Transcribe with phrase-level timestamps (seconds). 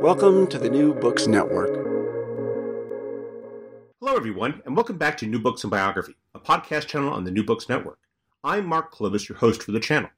[0.00, 1.70] Welcome to the New Books Network.
[4.00, 7.32] Hello, everyone, and welcome back to New Books and Biography, a podcast channel on the
[7.32, 7.98] New Books Network.
[8.44, 10.10] I'm Mark Clovis, your host for the channel.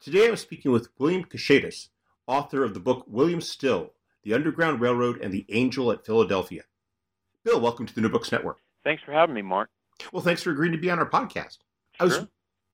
[0.00, 1.90] Today I'm speaking with William Kashatus,
[2.26, 6.62] author of the book William Still, The Underground Railroad and the Angel at Philadelphia.
[7.44, 8.60] Bill, welcome to the New Books Network.
[8.84, 9.68] Thanks for having me, Mark.
[10.12, 11.58] Well, thanks for agreeing to be on our podcast.
[11.92, 12.00] Sure.
[12.00, 12.26] I was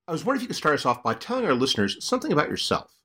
[0.07, 2.49] I was wondering if you could start us off by telling our listeners something about
[2.49, 3.00] yourself.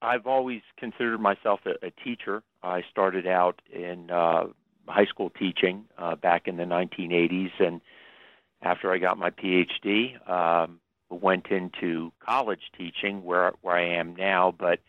[0.00, 2.42] I've always considered myself a, a teacher.
[2.62, 4.46] I started out in uh,
[4.86, 7.80] high school teaching uh, back in the 1980s, and
[8.62, 14.54] after I got my PhD, um, went into college teaching, where where I am now.
[14.56, 14.80] But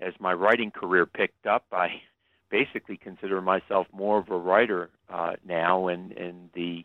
[0.00, 2.02] as my writing career picked up, I
[2.50, 6.84] basically consider myself more of a writer uh, now, and and the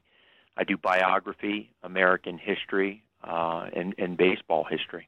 [0.57, 5.07] I do biography, American history, uh, and and baseball history.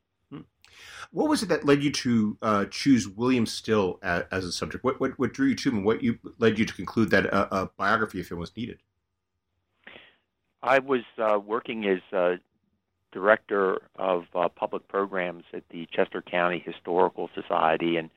[1.11, 4.83] What was it that led you to uh, choose William Still as, as, a subject?
[4.83, 7.55] What, what what drew you to him, what you led you to conclude that a,
[7.55, 8.79] a biography of him was needed?
[10.61, 12.37] I was uh, working as uh,
[13.11, 18.09] director of uh, public programs at the Chester County Historical Society in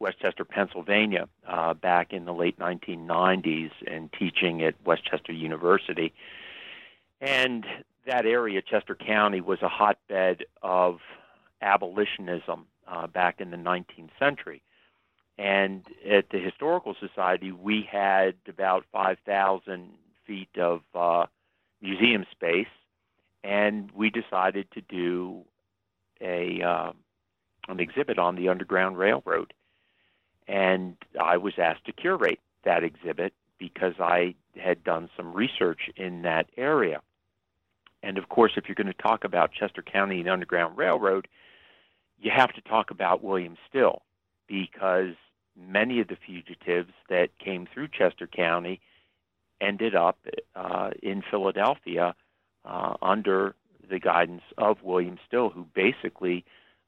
[0.00, 6.12] West Chester, Pennsylvania, uh, back in the late 1990s, and teaching at West Chester University.
[7.20, 7.64] And
[8.06, 10.98] that area, Chester County, was a hotbed of
[11.60, 14.62] abolitionism uh, back in the 19th century.
[15.36, 19.90] And at the Historical Society, we had about 5,000
[20.26, 21.26] feet of uh,
[21.82, 22.68] museum space,
[23.42, 25.44] and we decided to do
[26.20, 26.92] a uh,
[27.68, 29.52] an exhibit on the Underground Railroad.
[30.46, 36.22] And I was asked to curate that exhibit because I had done some research in
[36.22, 37.00] that area.
[38.02, 41.26] And of course, if you're going to talk about Chester County and Underground Railroad,
[42.20, 44.02] you have to talk about William Still
[44.46, 45.14] because
[45.56, 48.80] many of the fugitives that came through Chester County
[49.60, 50.18] ended up
[50.54, 52.14] uh, in Philadelphia
[52.64, 53.54] uh, under
[53.88, 56.44] the guidance of William Still, who basically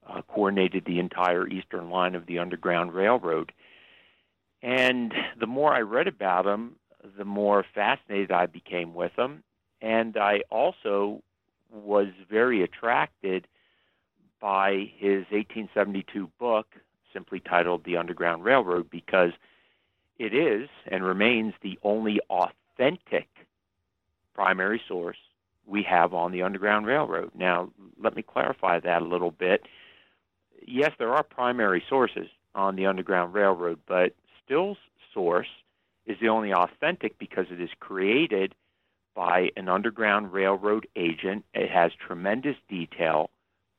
[0.09, 3.53] uh, coordinated the entire eastern line of the Underground Railroad.
[4.63, 6.77] And the more I read about him,
[7.17, 9.43] the more fascinated I became with him.
[9.81, 11.23] And I also
[11.71, 13.47] was very attracted
[14.47, 16.69] by his 1872 book,
[17.13, 19.33] simply titled The Underground Railroad, because
[20.21, 23.27] it is and remains the only authentic
[24.35, 25.17] primary source
[25.67, 27.33] we have on the Underground Railroad.
[27.35, 29.67] Now, let me clarify that a little bit.
[30.65, 34.15] Yes, there are primary sources on the Underground Railroad, but
[34.45, 34.79] Still's
[35.13, 35.51] source
[36.07, 38.55] is the only authentic because it is created
[39.13, 41.45] by an Underground Railroad agent.
[41.53, 43.31] It has tremendous detail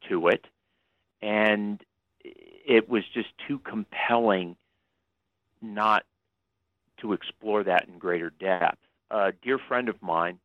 [0.09, 0.45] to it,
[1.21, 1.83] and
[2.23, 4.55] it was just too compelling
[5.61, 6.03] not
[7.01, 8.79] to explore that in greater depth.
[9.09, 10.39] A dear friend of mine,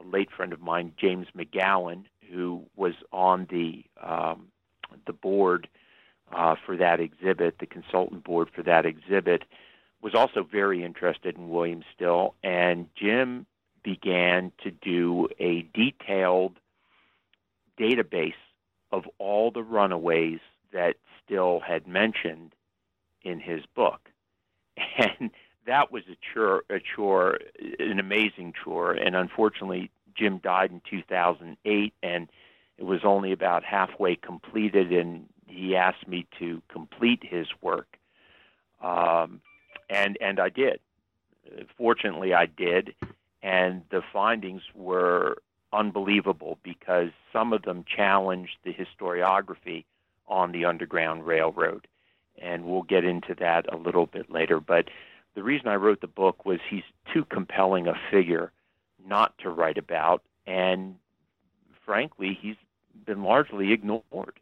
[0.00, 4.48] a late friend of mine, James McGowan, who was on the um,
[5.06, 5.68] the board
[6.32, 9.44] uh, for that exhibit, the consultant board for that exhibit,
[10.02, 13.46] was also very interested in William Still, and Jim
[13.82, 16.56] began to do a detailed
[17.78, 18.34] database
[18.90, 20.40] of all the runaways
[20.72, 22.54] that Still had mentioned
[23.22, 24.10] in his book.
[24.96, 25.30] And
[25.66, 27.38] that was a chore, a chore,
[27.78, 28.92] an amazing chore.
[28.92, 32.28] And unfortunately, Jim died in 2008, and
[32.78, 34.90] it was only about halfway completed.
[34.92, 37.98] And he asked me to complete his work,
[38.82, 39.42] um,
[39.90, 40.80] and and I did.
[41.76, 42.94] Fortunately, I did,
[43.42, 45.36] and the findings were
[45.72, 49.84] unbelievable because some of them challenged the historiography
[50.26, 51.86] on the Underground Railroad.
[52.40, 54.60] and we'll get into that a little bit later.
[54.60, 54.88] But
[55.34, 58.52] the reason I wrote the book was he's too compelling a figure
[59.06, 60.96] not to write about, and
[61.84, 62.56] frankly, he's
[63.06, 64.40] been largely ignored.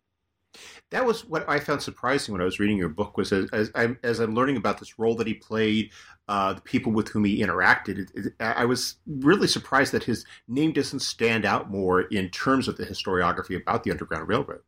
[0.91, 3.17] That was what I found surprising when I was reading your book.
[3.17, 5.91] Was as, as I'm as I'm learning about this role that he played,
[6.29, 7.99] uh, the people with whom he interacted.
[7.99, 12.69] It, it, I was really surprised that his name doesn't stand out more in terms
[12.69, 14.63] of the historiography about the Underground Railroad.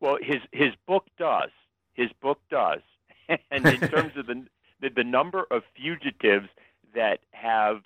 [0.00, 1.50] Well, his his book does.
[1.94, 2.80] His book does,
[3.50, 4.44] and in terms of the,
[4.80, 6.48] the the number of fugitives
[6.94, 7.82] that have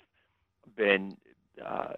[0.75, 1.17] been
[1.63, 1.93] uh,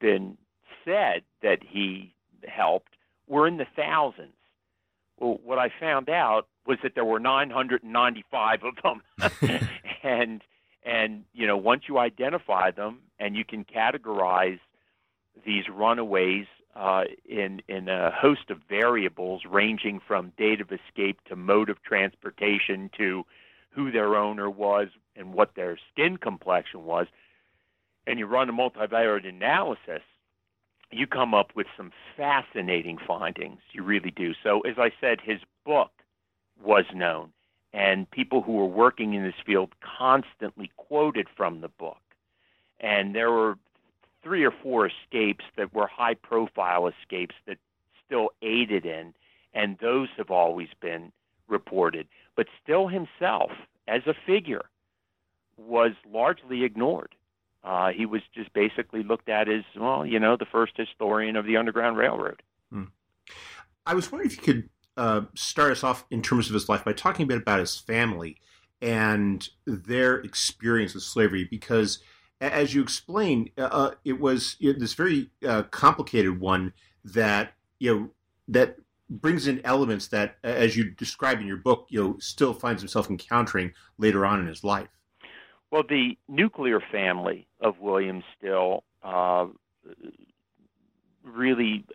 [0.00, 0.36] been
[0.84, 2.14] said that he
[2.46, 2.92] helped
[3.32, 4.34] were in the thousands.
[5.18, 9.68] Well, what I found out was that there were 995 of them,
[10.02, 10.42] and
[10.84, 14.58] and you know once you identify them and you can categorize
[15.46, 16.46] these runaways
[16.76, 21.82] uh, in in a host of variables ranging from date of escape to mode of
[21.82, 23.24] transportation to
[23.70, 27.06] who their owner was and what their skin complexion was,
[28.06, 30.02] and you run a multivariate analysis,
[30.92, 33.60] you come up with some fascinating findings.
[33.72, 34.34] You really do.
[34.42, 35.90] So, as I said, his book
[36.62, 37.32] was known,
[37.72, 42.00] and people who were working in this field constantly quoted from the book.
[42.80, 43.56] And there were
[44.22, 47.58] three or four escapes that were high profile escapes that
[48.04, 49.14] Still aided in,
[49.54, 51.12] and those have always been
[51.48, 52.06] reported.
[52.36, 53.52] But Still, himself,
[53.88, 54.66] as a figure,
[55.56, 57.14] was largely ignored.
[57.64, 61.46] Uh, he was just basically looked at as, well, you know, the first historian of
[61.46, 62.42] the Underground Railroad.
[62.70, 62.84] Hmm.
[63.86, 66.84] I was wondering if you could uh, start us off in terms of his life
[66.84, 68.38] by talking a bit about his family
[68.80, 72.00] and their experience with slavery, because
[72.40, 76.72] as you explained, uh, uh it was this very uh, complicated one
[77.04, 78.10] that you know
[78.48, 78.76] that
[79.08, 83.10] brings in elements that, as you describe in your book, you know, Still finds himself
[83.10, 84.88] encountering later on in his life.
[85.72, 89.46] Well, the nuclear family of William Still uh,
[91.24, 91.86] really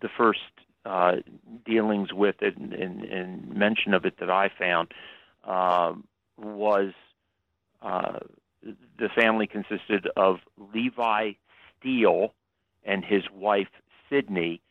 [0.00, 0.40] the first
[0.86, 1.16] uh,
[1.66, 4.92] dealings with it and, and, and, mention of it that I found
[5.44, 5.92] uh,
[6.38, 6.94] was
[7.82, 8.20] uh,
[8.62, 10.38] the family consisted of
[10.72, 11.32] Levi
[11.78, 12.32] Steel
[12.82, 13.68] and his wife
[14.08, 14.62] Sidney,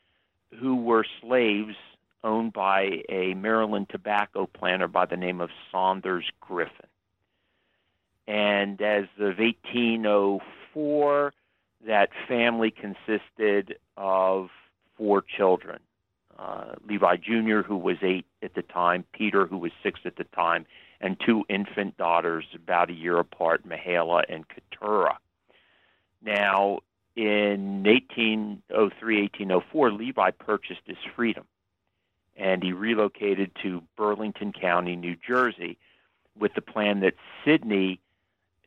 [0.60, 1.76] who were slaves
[2.24, 6.88] owned by a Maryland tobacco planter by the name of Saunders Griffin
[8.28, 11.34] and as of 1804,
[11.88, 14.50] that family consisted of
[14.98, 15.80] four children
[16.38, 20.26] uh, Levi Jr., who was eight at the time, Peter, who was six at the
[20.26, 20.66] time,
[21.00, 25.18] and two infant daughters about a year apart, Mahala and Keturah.
[26.22, 26.80] Now,
[27.16, 31.46] in 1803, 1804, Levi purchased his freedom
[32.38, 35.78] and he relocated to Burlington County, New Jersey,
[36.38, 37.14] with the plan that
[37.46, 38.02] Sidney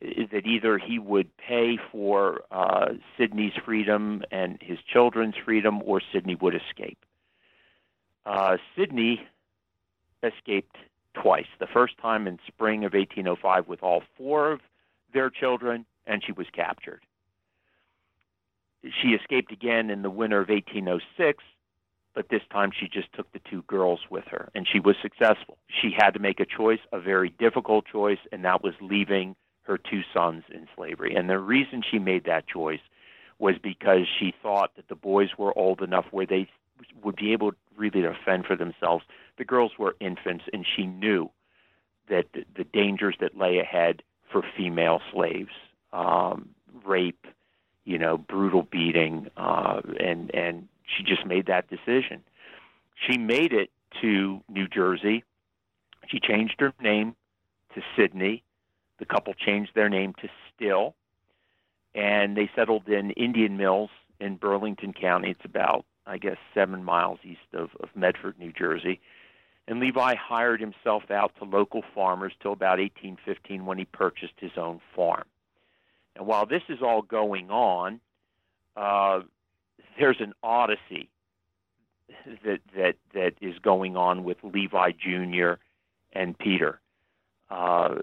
[0.01, 6.35] that either he would pay for uh, Sidney's freedom and his children's freedom, or Sidney
[6.35, 6.97] would escape.
[8.25, 9.21] Uh, Sidney
[10.23, 10.77] escaped
[11.13, 11.47] twice.
[11.59, 14.61] The first time in spring of 1805 with all four of
[15.13, 17.01] their children, and she was captured.
[19.01, 21.43] She escaped again in the winter of 1806,
[22.15, 25.57] but this time she just took the two girls with her, and she was successful.
[25.81, 29.35] She had to make a choice, a very difficult choice, and that was leaving
[29.69, 31.15] her two sons in slavery.
[31.15, 32.81] And the reason she made that choice
[33.37, 36.49] was because she thought that the boys were old enough where they
[37.03, 39.05] would be able really to fend for themselves.
[39.37, 41.29] The girls were infants, and she knew
[42.09, 45.51] that the, the dangers that lay ahead for female slaves,
[45.93, 46.49] um,
[46.83, 47.27] rape,
[47.85, 52.23] you know, brutal beating, uh, and and she just made that decision.
[52.95, 53.69] She made it
[54.01, 55.23] to New Jersey.
[56.07, 57.15] She changed her name
[57.75, 58.43] to Sidney.
[58.99, 60.95] The couple changed their name to Still,
[61.95, 63.89] and they settled in Indian Mills
[64.19, 65.31] in Burlington County.
[65.31, 68.99] It's about, I guess, seven miles east of, of Medford, New Jersey.
[69.67, 74.51] And Levi hired himself out to local farmers till about 1815 when he purchased his
[74.57, 75.25] own farm.
[76.15, 78.01] And while this is all going on,
[78.75, 79.21] uh,
[79.97, 81.09] there's an odyssey
[82.43, 85.53] that that that is going on with Levi Jr.
[86.13, 86.79] and Peter.
[87.49, 87.95] Uh,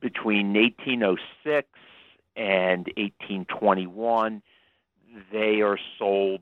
[0.00, 1.68] between 1806
[2.36, 4.42] and 1821,
[5.32, 6.40] they are sold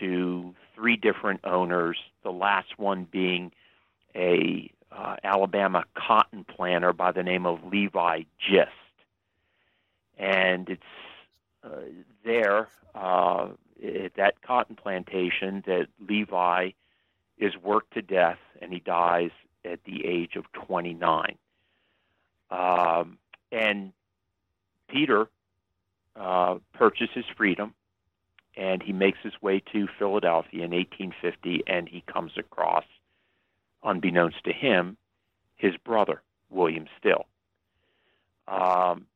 [0.00, 1.98] to three different owners.
[2.22, 3.52] The last one being
[4.14, 8.70] a uh, Alabama cotton planter by the name of Levi Gist,
[10.16, 10.82] and it's
[11.62, 11.80] uh,
[12.24, 13.48] there uh,
[13.82, 16.70] at that cotton plantation that Levi
[17.38, 19.30] is worked to death, and he dies
[19.64, 21.36] at the age of 29.
[22.50, 23.18] Um,
[23.52, 23.92] and
[24.88, 25.28] Peter
[26.16, 27.74] uh, purchases freedom,
[28.56, 32.84] and he makes his way to Philadelphia in 1850, and he comes across,
[33.82, 34.96] unbeknownst to him,
[35.56, 37.26] his brother, William Still.
[38.48, 39.06] Um,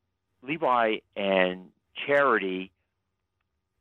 [0.43, 1.69] Levi and
[2.07, 2.71] Charity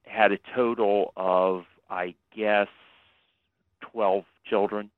[0.06, 2.68] had a total of, I guess,
[3.82, 4.90] 12 children.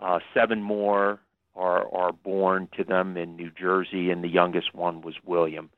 [0.00, 1.20] Uh, seven more
[1.56, 5.70] are, are born to them in New Jersey, and the youngest one was William,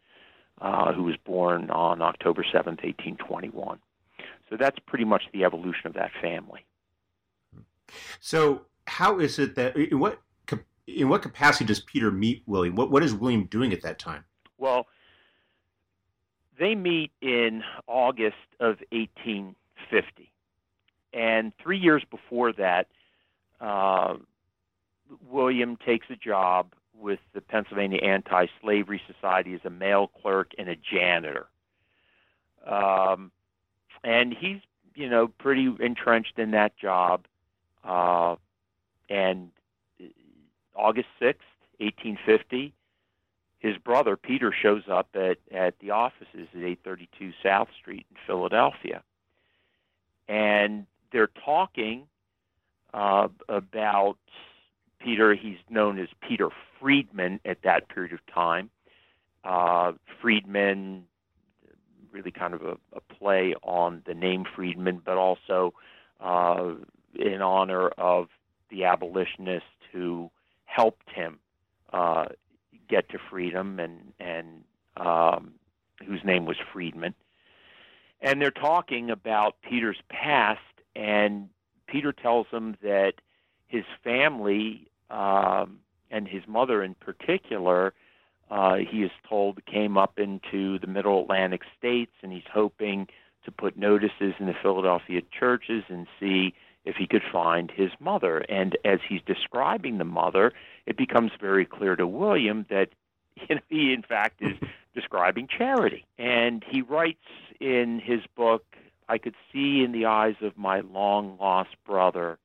[0.61, 3.79] uh, who was born on October 7th, 1821.
[4.49, 6.65] So that's pretty much the evolution of that family.
[8.21, 10.21] So, how is it that in what
[10.87, 12.75] in what capacity does Peter meet William?
[12.75, 14.25] What what is William doing at that time?
[14.59, 14.87] Well,
[16.59, 20.33] they meet in August of 1850.
[21.13, 22.89] And three years before that,
[23.61, 24.15] uh,
[25.29, 30.69] William takes a job with the Pennsylvania Anti Slavery Society as a mail clerk and
[30.69, 31.47] a janitor.
[32.67, 33.31] Um,
[34.03, 34.61] and he's,
[34.95, 37.27] you know, pretty entrenched in that job.
[37.85, 38.37] Uh,
[39.09, 39.51] and
[40.75, 41.37] August 6th,
[41.79, 42.73] 1850,
[43.59, 49.03] his brother Peter shows up at, at the offices at 832 South Street in Philadelphia.
[50.29, 52.07] And they're talking
[52.93, 54.19] uh, about
[55.07, 55.35] Peter.
[55.35, 56.49] He's known as Peter
[56.81, 58.71] Friedman at that period of time.
[59.45, 61.05] Uh, Friedman,
[62.11, 65.75] really kind of a, a, play on the name Freedman, but also
[66.21, 66.73] uh,
[67.15, 68.27] in honor of
[68.69, 70.29] the abolitionist who
[70.65, 71.39] helped him
[71.93, 72.25] uh,
[72.89, 74.65] get to freedom and and
[74.97, 75.53] um,
[76.05, 77.15] whose name was Friedman.
[78.21, 80.61] And they're talking about Peter's past,
[80.97, 81.49] and
[81.87, 83.13] Peter tells them that
[83.69, 85.79] his family um,
[86.11, 87.95] and his mother in particular,
[88.51, 93.09] uh, he is told came up into the Middle Atlantic states, and he's hoping
[93.45, 98.39] to put notices in the Philadelphia churches and see if he could find his mother.
[98.49, 100.53] And as he's describing the mother,
[100.87, 102.91] it becomes very clear to William that
[103.49, 104.57] you know, he, in fact, is
[104.95, 106.07] describing charity.
[106.19, 107.19] And he writes
[107.61, 108.65] in his book,
[109.09, 112.39] I could see in the eyes of my long lost brother,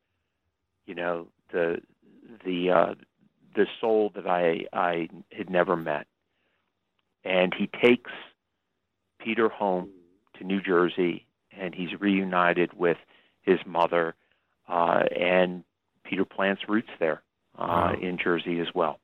[0.85, 1.81] you know, the
[2.45, 2.95] the uh,
[3.55, 6.07] the soul that I I had never met.
[7.23, 8.11] And he takes
[9.19, 9.89] Peter home
[10.37, 12.97] to New Jersey, and he's reunited with
[13.41, 14.15] his mother,
[14.67, 15.63] uh, and
[16.03, 17.21] Peter plants roots there
[17.57, 17.95] uh, wow.
[18.01, 18.99] in Jersey as well.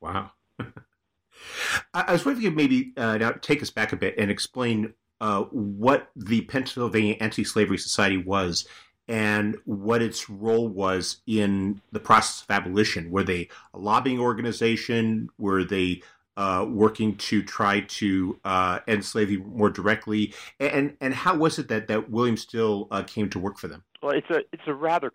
[0.00, 0.30] Wow.
[1.94, 4.30] I was wondering if you could maybe uh, now take us back a bit and
[4.30, 8.66] explain uh, what the Pennsylvania Anti-Slavery Society was
[9.10, 13.10] and what its role was in the process of abolition.
[13.10, 15.28] Were they a lobbying organization?
[15.36, 16.02] Were they
[16.36, 20.32] uh, working to try to uh, end slavery more directly?
[20.60, 23.82] And and how was it that that William Still uh, came to work for them?
[24.00, 25.12] Well, it's a it's a rather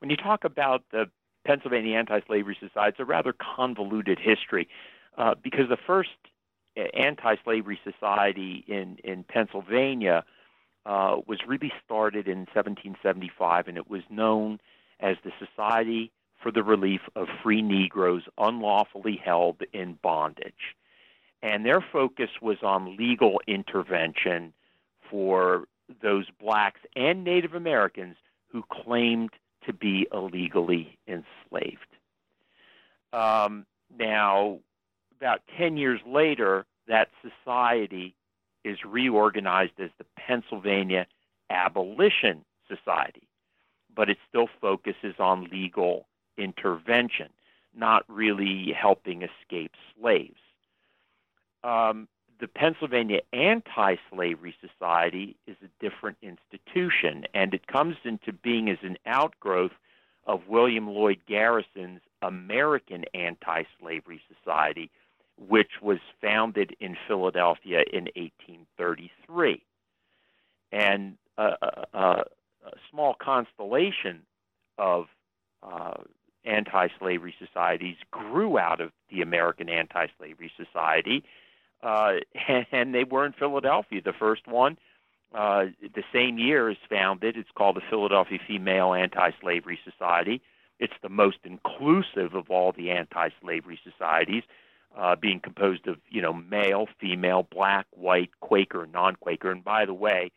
[0.00, 1.08] when you talk about the
[1.46, 4.68] Pennsylvania Anti-Slavery Society, it's a rather convoluted history
[5.16, 6.10] uh, because the first
[6.76, 10.24] anti-slavery society in in Pennsylvania
[10.86, 14.58] uh, was really started in 1775, and it was known
[15.00, 16.10] as the Society
[16.42, 20.76] for the Relief of Free Negroes Unlawfully Held in Bondage.
[21.42, 24.52] And their focus was on legal intervention
[25.10, 25.66] for
[26.02, 28.16] those blacks and Native Americans
[28.48, 29.30] who claimed
[29.66, 31.78] to be illegally enslaved.
[33.12, 34.58] Um, now,
[35.20, 38.14] about 10 years later, that society
[38.64, 41.06] is reorganized as the Pennsylvania
[41.50, 43.28] Abolition Society,
[43.94, 46.06] but it still focuses on legal
[46.38, 47.28] intervention,
[47.74, 50.40] not really helping escape slaves.
[51.64, 52.08] Um,
[52.40, 58.78] the Pennsylvania Anti Slavery Society is a different institution, and it comes into being as
[58.82, 59.72] an outgrowth
[60.26, 64.90] of William Lloyd Garrison's American Anti Slavery Society,
[65.48, 69.62] which was founded in Philadelphia in 1833.
[70.72, 71.52] And a,
[71.92, 72.24] a, a
[72.90, 74.22] small constellation
[74.78, 75.06] of
[75.62, 75.94] uh,
[76.44, 81.22] anti slavery societies grew out of the American Anti Slavery Society,
[81.82, 82.14] uh,
[82.48, 84.00] and, and, they were in Philadelphia.
[84.04, 84.76] The first one,
[85.34, 87.36] uh, the same year, is founded.
[87.36, 90.40] It's called the Philadelphia Female Anti Slavery Society.
[90.78, 94.42] It's the most inclusive of all the anti slavery societies
[94.96, 99.50] uh, being composed of you know male, female, black, white, Quaker, non-Quaker.
[99.50, 100.30] And by the way,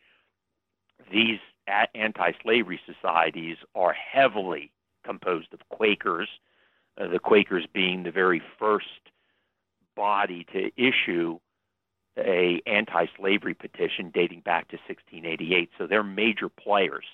[1.12, 1.38] these
[1.94, 4.72] anti-slavery societies are heavily
[5.04, 6.28] composed of Quakers.
[6.98, 8.86] Uh, the Quakers being the very first
[9.94, 11.38] body to issue
[12.18, 15.70] a anti-slavery petition dating back to 1688.
[15.76, 17.04] So they're major players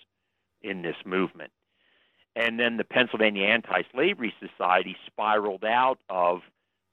[0.62, 1.50] in this movement.
[2.36, 6.40] And then the Pennsylvania Anti-Slavery Society spiraled out of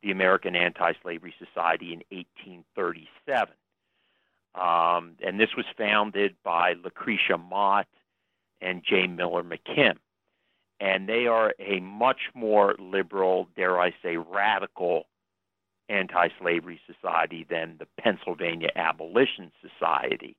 [0.03, 3.53] the American Anti-Slavery Society in 1837.
[4.55, 7.87] Um, and this was founded by Lucretia Mott
[8.61, 9.07] and J.
[9.07, 9.95] Miller McKim.
[10.79, 15.05] And they are a much more liberal, dare I say, radical
[15.89, 20.37] anti-slavery society than the Pennsylvania Abolition Society,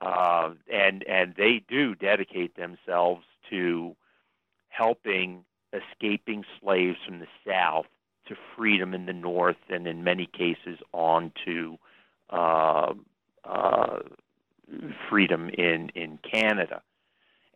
[0.00, 3.96] uh, and and they do dedicate themselves to
[4.68, 7.86] helping escaping slaves from the South
[8.28, 11.78] to freedom in the North, and in many cases on to
[12.30, 12.92] uh,
[13.44, 13.98] uh,
[15.08, 16.82] freedom in in Canada.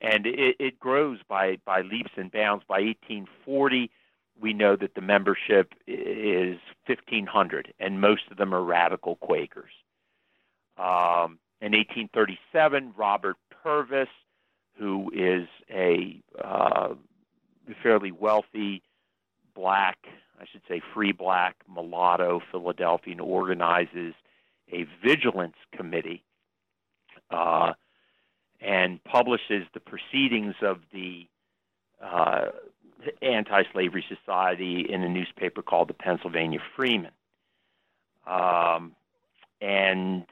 [0.00, 2.64] And it, it grows by by leaps and bounds.
[2.66, 3.90] By 1840
[4.40, 9.72] we know that the membership is 1,500, and most of them are radical Quakers.
[10.76, 14.08] Um, in 1837, Robert Purvis,
[14.78, 16.94] who is a uh,
[17.82, 18.82] fairly wealthy
[19.54, 19.98] black,
[20.42, 24.12] I should say free black mulatto Philadelphian, organizes
[24.72, 26.24] a vigilance committee
[27.30, 27.74] uh,
[28.60, 31.28] and publishes the proceedings of the
[32.02, 32.46] uh,
[33.20, 37.12] anti-slavery society in a newspaper called the Pennsylvania Freeman,
[38.26, 38.96] um,
[39.60, 40.24] and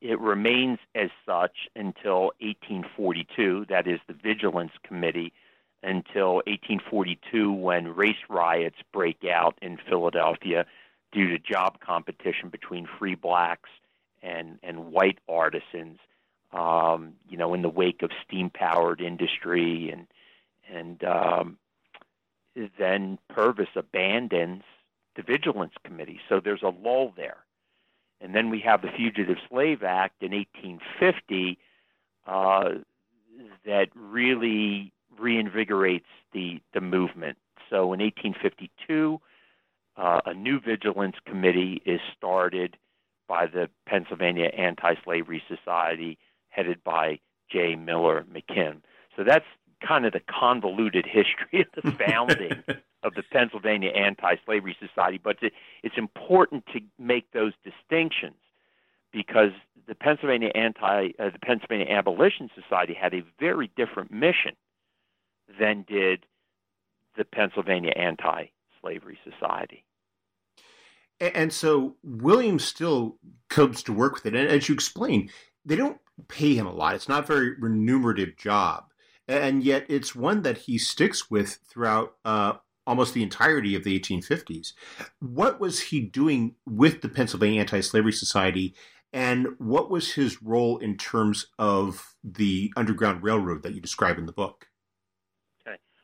[0.00, 3.66] it remains as such until 1842.
[3.68, 5.32] That is the Vigilance Committee
[5.82, 10.66] until 1842, when race riots break out in Philadelphia
[11.12, 13.70] due to job competition between free blacks
[14.22, 15.98] and and white artisans.
[16.52, 20.06] Um, you know, in the wake of steam-powered industry and
[20.70, 21.58] and um,
[22.78, 24.62] then Purvis abandons
[25.16, 26.20] the Vigilance Committee.
[26.28, 27.38] So there's a lull there.
[28.20, 31.58] And then we have the Fugitive Slave Act in 1850
[32.26, 32.70] uh,
[33.64, 37.38] that really reinvigorates the, the movement.
[37.70, 39.20] So in 1852,
[39.96, 42.76] uh, a new vigilance committee is started
[43.28, 47.18] by the Pennsylvania Anti Slavery Society, headed by
[47.50, 47.74] J.
[47.76, 48.80] Miller McKim.
[49.16, 49.44] So that's
[49.86, 52.62] kind of the convoluted history of the founding
[53.02, 55.36] of the Pennsylvania Anti-Slavery Society, but
[55.82, 58.34] it's important to make those distinctions
[59.12, 59.52] because
[59.86, 64.52] the Pennsylvania Anti uh, the Pennsylvania Abolition Society had a very different mission
[65.58, 66.26] than did
[67.16, 69.84] the Pennsylvania Anti-Slavery Society.
[71.20, 73.16] And so William Still
[73.48, 74.34] comes to work with it.
[74.34, 75.30] And as you explain,
[75.64, 76.94] they don't pay him a lot.
[76.94, 78.84] It's not a very remunerative job
[79.28, 82.54] and yet it's one that he sticks with throughout uh,
[82.86, 84.72] almost the entirety of the 1850s.
[85.20, 88.74] What was he doing with the Pennsylvania Anti-Slavery Society,
[89.12, 94.26] and what was his role in terms of the Underground Railroad that you describe in
[94.26, 94.67] the book?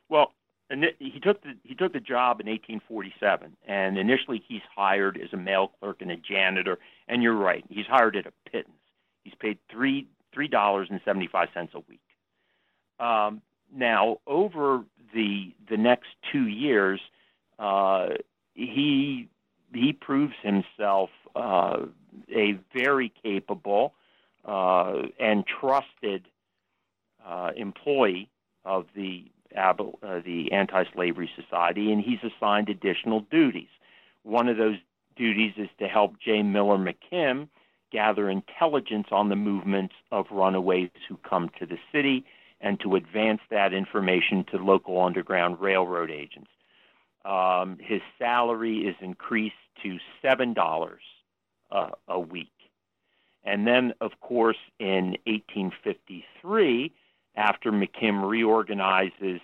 [0.09, 0.33] Well,
[0.69, 5.31] and he took the he took the job in 1847, and initially he's hired as
[5.31, 6.79] a mail clerk and a janitor.
[7.07, 8.77] And you're right, he's hired at a pittance.
[9.23, 12.01] He's paid three three dollars and seventy five cents a week.
[12.99, 13.41] Um,
[13.73, 16.99] now, over the the next two years,
[17.59, 18.09] uh,
[18.53, 19.29] he
[19.73, 21.85] he proves himself uh,
[22.33, 23.93] a very capable
[24.45, 26.27] uh, and trusted
[27.25, 28.29] uh, employee
[28.63, 29.25] of the
[29.57, 33.69] uh, the Anti-Slavery Society, and he's assigned additional duties.
[34.23, 34.77] One of those
[35.15, 36.43] duties is to help J.
[36.43, 37.47] Miller McKim
[37.91, 42.25] gather intelligence on the movements of runaways who come to the city
[42.61, 46.49] and to advance that information to local Underground Railroad agents.
[47.23, 50.97] Um, his salary is increased to $7
[51.71, 52.51] uh, a week.
[53.43, 56.91] And then, of course, in 1853,
[57.35, 59.41] after McKim reorganizes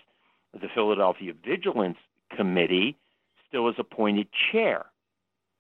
[0.53, 1.97] the Philadelphia Vigilance
[2.35, 2.97] Committee,
[3.47, 4.85] Still is appointed chair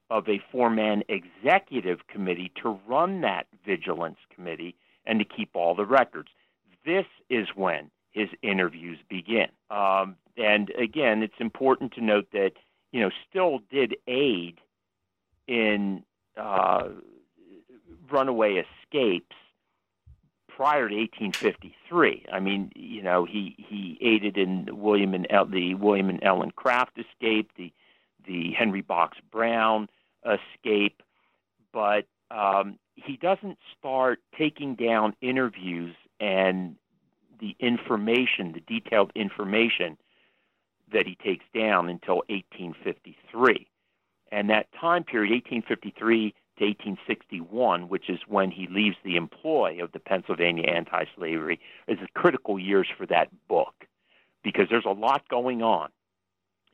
[0.09, 5.75] of a four man executive committee to run that vigilance committee and to keep all
[5.75, 6.29] the records
[6.85, 9.47] this is when his interviews begin.
[9.69, 12.51] Um, and again, it's important to note that
[12.91, 14.59] you know Still did aid
[15.47, 16.03] in
[16.37, 16.89] uh,
[18.09, 19.35] runaway escapes
[20.55, 22.25] prior to 1853.
[22.31, 26.51] I mean, you know, he he aided in William and El- the William and Ellen
[26.51, 27.71] Craft escape, the
[28.25, 29.87] the Henry Box Brown
[30.25, 31.01] escape,
[31.73, 36.75] but um, he doesn't start taking down interviews and
[37.39, 39.97] the information, the detailed information
[40.93, 43.67] that he takes down until 1853.
[44.31, 49.91] And that time period, 1853 to 1861, which is when he leaves the employ of
[49.93, 53.73] the Pennsylvania anti slavery, is critical years for that book
[54.43, 55.89] because there's a lot going on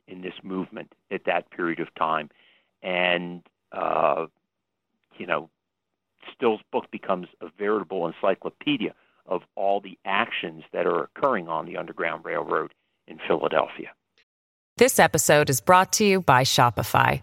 [0.06, 2.28] in this movement at that period of time.
[2.82, 4.26] And, uh,
[5.16, 5.48] you know,
[6.34, 8.94] Still's book becomes a veritable encyclopedia
[9.26, 12.72] of all the actions that are occurring on the Underground Railroad
[13.06, 13.88] in Philadelphia.
[14.76, 17.22] This episode is brought to you by Shopify.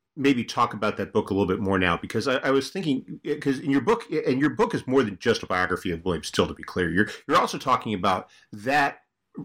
[0.15, 3.19] maybe talk about that book a little bit more now because I, I was thinking
[3.25, 5.91] eh, because in your book eh, and your book is more than just a biography
[5.91, 6.89] of William Still to be clear.
[6.89, 8.99] You're you're also talking about that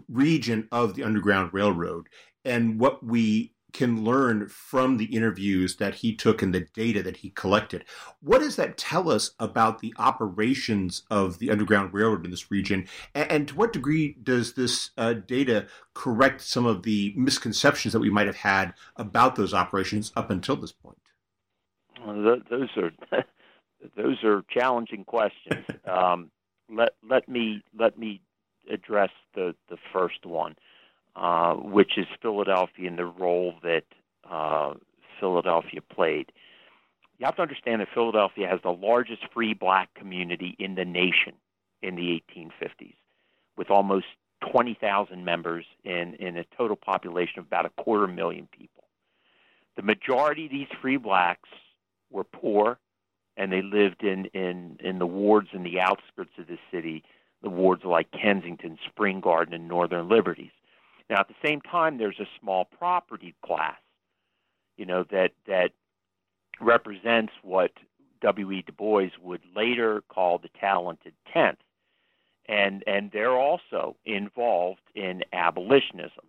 [0.09, 2.07] region of the Underground Railroad
[2.43, 7.17] and what we can learn from the interviews that he took and the data that
[7.17, 7.85] he collected.
[8.21, 12.87] What does that tell us about the operations of the Underground Railroad in this region?
[13.13, 17.99] And, and to what degree does this uh, data correct some of the misconceptions that
[17.99, 20.97] we might have had about those operations up until this point?
[22.03, 22.91] Well, those are
[23.95, 25.65] those are challenging questions.
[25.87, 26.31] Um,
[26.69, 28.19] let let me let me
[28.69, 30.57] address the the first one.
[31.17, 33.85] Uh, which is Philadelphia and the role that
[34.29, 34.75] uh,
[35.19, 36.31] Philadelphia played.
[37.17, 41.33] You have to understand that Philadelphia has the largest free black community in the nation
[41.81, 42.93] in the 1850s,
[43.57, 44.05] with almost
[44.51, 48.83] 20,000 members in, in a total population of about a quarter million people.
[49.75, 51.49] The majority of these free blacks
[52.11, 52.77] were poor,
[53.37, 57.03] and they lived in, in, in the wards in the outskirts of the city,
[57.41, 60.51] the wards like Kensington, Spring Garden, and Northern Liberties.
[61.09, 63.79] Now, at the same time, there's a small property class,
[64.77, 65.71] you know, that that
[66.59, 67.71] represents what
[68.21, 68.63] W.E.
[68.65, 71.59] Du Bois would later call the talented tenth,
[72.47, 76.25] and and they're also involved in abolitionism.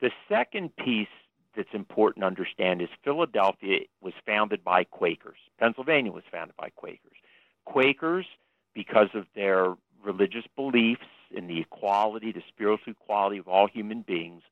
[0.00, 1.08] The second piece
[1.56, 5.38] that's important to understand is Philadelphia was founded by Quakers.
[5.58, 7.16] Pennsylvania was founded by Quakers.
[7.64, 8.26] Quakers,
[8.74, 14.42] because of their religious beliefs in the equality, the spiritual equality of all human beings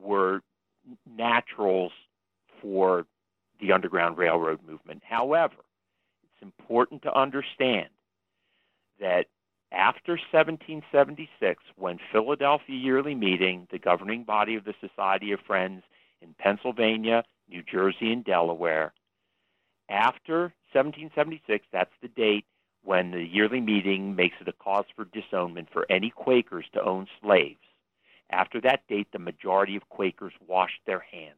[0.00, 0.40] were
[1.06, 1.92] naturals
[2.60, 3.06] for
[3.60, 5.02] the Underground Railroad movement.
[5.04, 5.56] However,
[6.24, 7.88] it's important to understand
[9.00, 9.26] that
[9.72, 15.82] after 1776, when Philadelphia Yearly Meeting, the governing body of the Society of Friends
[16.20, 18.92] in Pennsylvania, New Jersey, and Delaware,
[19.88, 22.46] after 1776, that's the date
[22.82, 27.06] when the yearly meeting makes it a cause for disownment for any Quakers to own
[27.20, 27.60] slaves.
[28.30, 31.34] After that date, the majority of Quakers washed their hands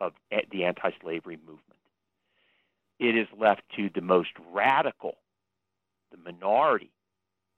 [0.00, 0.12] of
[0.50, 1.60] the anti slavery movement.
[2.98, 5.16] It is left to the most radical,
[6.10, 6.92] the minority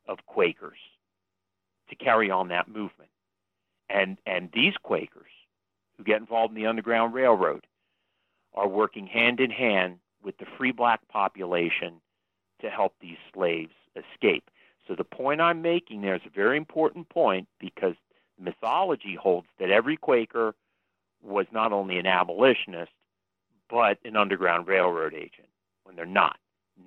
[0.09, 0.79] of Quakers,
[1.91, 3.11] to carry on that movement.
[3.89, 5.31] And, and these Quakers
[5.97, 7.67] who get involved in the Underground Railroad
[8.55, 12.01] are working hand in hand with the free black population
[12.61, 14.51] to help these slaves escape.
[14.87, 17.95] So the point I'm making there is a very important point because
[18.39, 20.55] mythology holds that every Quaker
[21.23, 22.93] was not only an abolitionist,
[23.69, 25.49] but an Underground Railroad agent,
[25.85, 26.37] when they're not.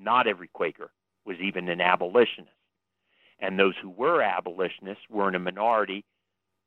[0.01, 0.91] Not every Quaker
[1.25, 2.53] was even an abolitionist.
[3.39, 6.05] And those who were abolitionists were in a minority,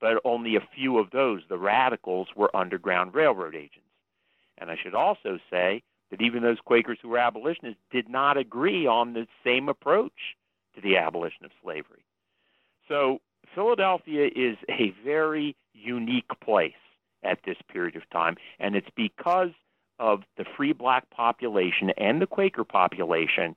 [0.00, 3.88] but only a few of those, the radicals, were Underground Railroad agents.
[4.58, 8.86] And I should also say that even those Quakers who were abolitionists did not agree
[8.86, 10.36] on the same approach
[10.74, 12.04] to the abolition of slavery.
[12.86, 13.20] So
[13.54, 16.74] Philadelphia is a very unique place
[17.24, 19.50] at this period of time, and it's because
[19.98, 23.56] of the free black population and the Quaker population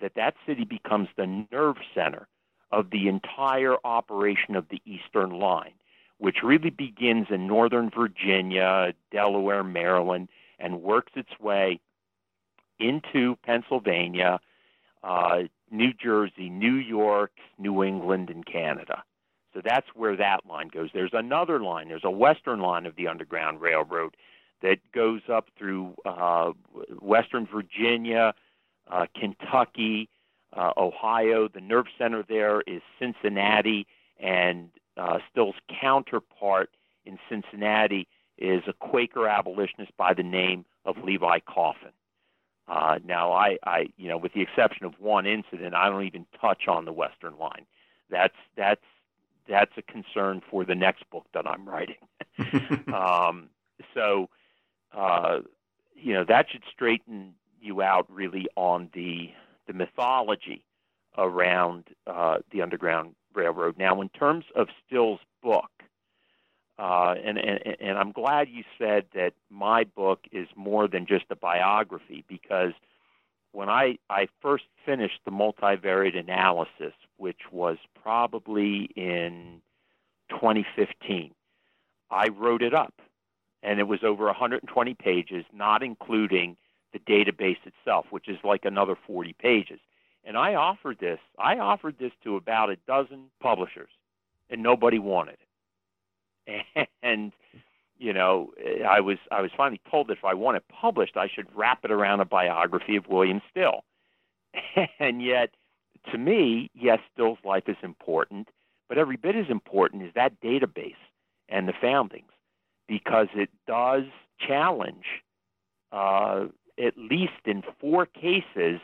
[0.00, 2.28] that that city becomes the nerve center
[2.70, 5.72] of the entire operation of the Eastern Line,
[6.18, 11.80] which really begins in northern Virginia, Delaware, Maryland, and works its way
[12.78, 14.40] into Pennsylvania,
[15.02, 19.02] uh, New Jersey, New York, New England, and Canada.
[19.52, 20.90] So that's where that line goes.
[20.92, 21.88] There's another line.
[21.88, 24.16] There's a western line of the Underground Railroad
[24.62, 26.52] that goes up through uh,
[27.00, 28.34] Western Virginia,
[28.90, 30.08] uh, Kentucky,
[30.56, 31.48] uh, Ohio.
[31.48, 33.86] The nerve center there is Cincinnati
[34.18, 36.70] and uh, Still's counterpart
[37.04, 38.08] in Cincinnati
[38.38, 41.92] is a Quaker abolitionist by the name of Levi Coffin.
[42.66, 46.26] Uh, now, I, I, you know, with the exception of one incident, I don't even
[46.40, 47.66] touch on the Western line.
[48.10, 48.84] That's that's
[49.48, 51.96] that's a concern for the next book that I'm writing.
[52.94, 53.48] um,
[53.92, 54.30] so,
[54.96, 55.40] uh,
[55.94, 59.30] you know, that should straighten you out really on the
[59.66, 60.64] the mythology
[61.16, 63.78] around uh, the Underground Railroad.
[63.78, 65.70] Now, in terms of Still's book,
[66.78, 71.26] uh, and, and, and I'm glad you said that my book is more than just
[71.30, 72.72] a biography because
[73.52, 79.60] when I, I first finished the multivariate analysis, which was probably in
[80.30, 81.32] 2015,
[82.10, 82.94] I wrote it up.
[83.62, 86.56] And it was over 120 pages, not including
[86.92, 89.80] the database itself, which is like another 40 pages.
[90.24, 93.90] And I offered this, I offered this to about a dozen publishers,
[94.50, 95.48] and nobody wanted it.
[97.02, 97.32] And
[97.98, 98.52] you know,
[98.88, 101.84] I was I was finally told that if I want it published, I should wrap
[101.84, 103.84] it around a biography of William Still.
[104.98, 105.50] and yet,
[106.10, 108.48] to me, yes, Still's life is important,
[108.88, 110.96] but every bit as important is that database
[111.48, 112.32] and the foundings,
[112.88, 114.04] because it does
[114.38, 115.22] challenge,
[115.92, 116.46] uh,
[116.84, 118.80] at least in four cases,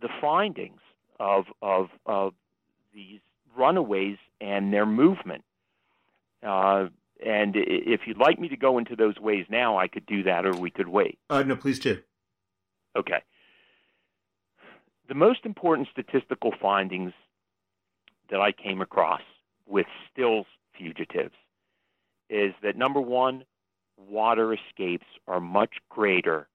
[0.00, 0.80] the findings
[1.20, 2.34] of of of
[2.92, 3.20] these
[3.56, 5.44] runaways and their movement.
[6.44, 6.86] Uh,
[7.24, 10.44] and if you'd like me to go into those ways now, I could do that,
[10.44, 11.18] or we could wait.
[11.30, 12.00] Uh, no, please do.
[12.96, 13.22] Okay.
[15.08, 17.12] The most important statistical findings
[18.30, 19.20] that I came across
[19.66, 21.34] with Still's fugitives
[22.28, 23.44] is that number one,
[23.96, 26.48] water escapes are much greater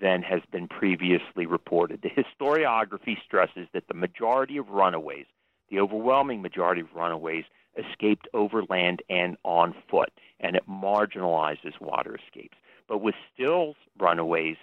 [0.00, 2.02] than has been previously reported.
[2.02, 5.26] The historiography stresses that the majority of runaways,
[5.70, 7.44] the overwhelming majority of runaways,
[7.78, 10.10] escaped overland and on foot,
[10.40, 12.56] and it marginalizes water escapes.
[12.88, 14.56] But with Still's runaways,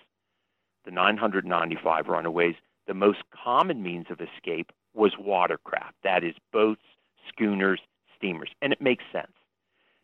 [0.85, 2.55] the 995 runaways,
[2.87, 5.95] the most common means of escape was watercraft.
[6.03, 6.81] That is, boats,
[7.27, 7.81] schooners,
[8.17, 8.49] steamers.
[8.61, 9.31] And it makes sense.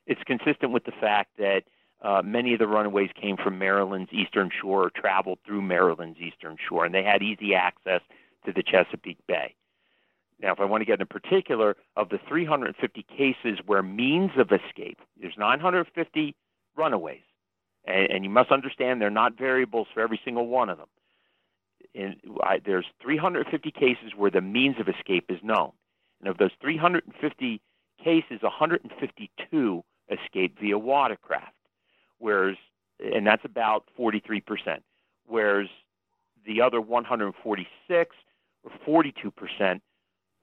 [0.07, 1.63] It's consistent with the fact that
[2.01, 6.57] uh, many of the runaways came from Maryland's eastern shore or traveled through Maryland's eastern
[6.67, 8.01] shore, and they had easy access
[8.45, 9.53] to the Chesapeake Bay.
[10.41, 14.51] Now, if I want to get into particular, of the 350 cases where means of
[14.51, 16.35] escape, there's 950
[16.75, 17.21] runaways,
[17.85, 20.87] and, and you must understand they're not variables for every single one of them.
[21.93, 25.71] In, I, there's 350 cases where the means of escape is known,
[26.19, 27.61] and of those 350
[28.03, 31.53] cases, 152 escaped via watercraft
[32.21, 32.55] whereas
[32.99, 34.43] and that's about 43%,
[35.27, 35.67] whereas
[36.45, 38.15] the other 146
[38.63, 39.81] or 42%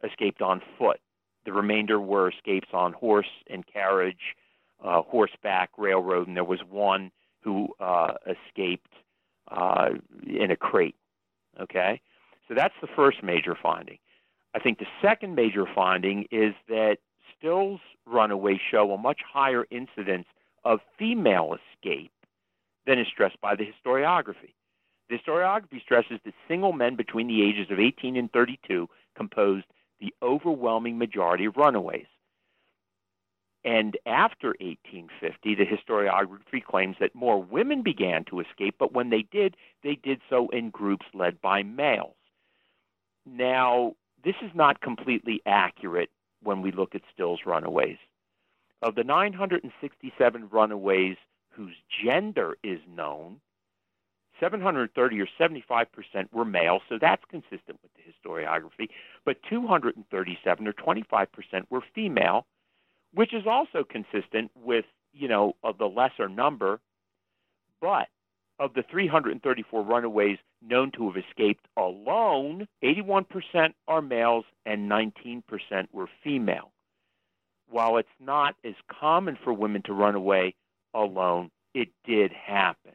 [0.05, 1.01] escaped on foot.
[1.45, 4.37] The remainder were escapes on horse and carriage,
[4.85, 8.93] uh, horseback, railroad, and there was one who uh, escaped
[9.51, 9.91] uh,
[10.27, 10.97] in a crate.
[11.61, 12.01] Okay,
[12.47, 13.99] so that's the first major finding.
[14.55, 16.99] I think the second major finding is that
[17.37, 20.27] Still's runaways show a much higher incidence
[20.65, 22.13] of female escape
[22.87, 24.55] than is stressed by the historiography.
[25.09, 29.67] The historiography stresses that single men between the ages of 18 and 32 composed
[30.01, 32.07] the overwhelming majority of runaways.
[33.65, 39.23] And after 1850, the historiography claims that more women began to escape, but when they
[39.23, 42.15] did, they did so in groups led by males.
[43.27, 46.11] Now, this is not completely accurate
[46.43, 47.99] when we look at Still's runaways.
[48.81, 51.17] Of the 967 runaways
[51.51, 53.41] whose gender is known,
[54.41, 58.89] 730 or 75 percent were male, so that's consistent with the historiography.
[59.25, 62.47] But 237 or 25 percent were female,
[63.15, 66.81] which is also consistent with you know of the lesser number.
[67.81, 68.09] But
[68.59, 75.43] of the 334 runaways known to have escaped alone, 81 percent are males and 19
[75.49, 76.73] percent were female
[77.71, 80.55] while it's not as common for women to run away
[80.95, 82.93] alone, it did happen.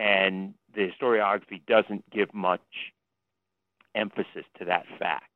[0.00, 2.62] And the historiography doesn't give much
[3.94, 5.30] emphasis to that fact.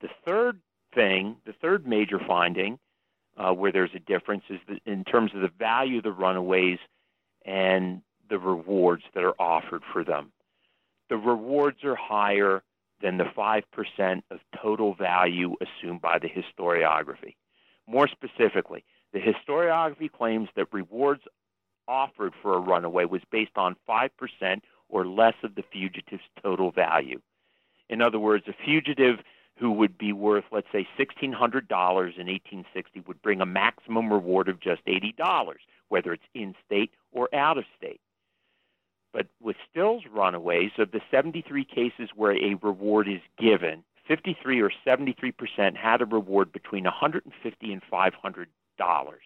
[0.00, 0.60] The third
[0.94, 2.78] thing, the third major finding
[3.36, 6.78] uh, where there's a difference is in terms of the value of the runaways
[7.44, 10.32] and the rewards that are offered for them.
[11.10, 12.62] The rewards are higher
[13.02, 17.34] than the 5% of total value assumed by the historiography.
[17.86, 21.22] More specifically, the historiography claims that rewards
[21.88, 24.10] offered for a runaway was based on 5%
[24.88, 27.20] or less of the fugitive's total value.
[27.88, 29.18] In other words, a fugitive
[29.58, 34.58] who would be worth, let's say, $1,600 in 1860 would bring a maximum reward of
[34.60, 35.54] just $80,
[35.88, 38.00] whether it's in state or out of state.
[39.12, 44.70] But with Still's runaways, of the 73 cases where a reward is given, 53 or
[44.84, 47.22] 73 percent had a reward between $150
[47.60, 49.22] and 500 dollars.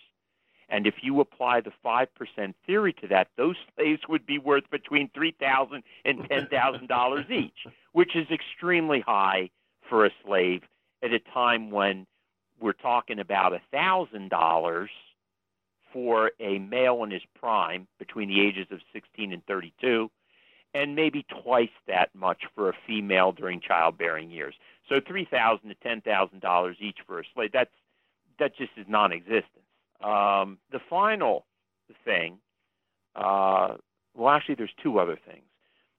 [0.68, 5.11] And if you apply the 5% theory to that, those slaves would be worth between
[5.11, 9.50] $3,000 and $10,000 each, which is extremely high
[9.88, 10.62] for a slave
[11.03, 12.07] at a time when
[12.61, 14.88] we're talking about $1,000
[15.92, 20.11] for a male in his prime between the ages of 16 and 32
[20.74, 24.55] and maybe twice that much for a female during childbearing years.
[24.88, 27.70] So $3,000 to $10,000 each for a slave that's
[28.40, 29.63] that just is non-existent.
[30.05, 31.47] Um, the final
[32.05, 32.38] thing,
[33.17, 33.77] uh,
[34.14, 35.45] well, actually, there's two other things.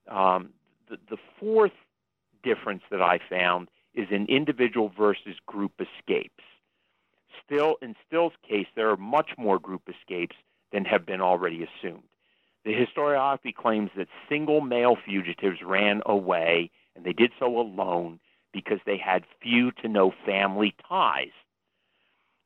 [0.09, 0.49] Um,
[0.89, 1.71] the, the fourth
[2.43, 6.43] difference that I found is in individual versus group escapes.
[7.43, 10.35] Still, in Still's case, there are much more group escapes
[10.71, 12.03] than have been already assumed.
[12.63, 18.19] The historiography claims that single male fugitives ran away, and they did so alone
[18.53, 21.33] because they had few to no family ties.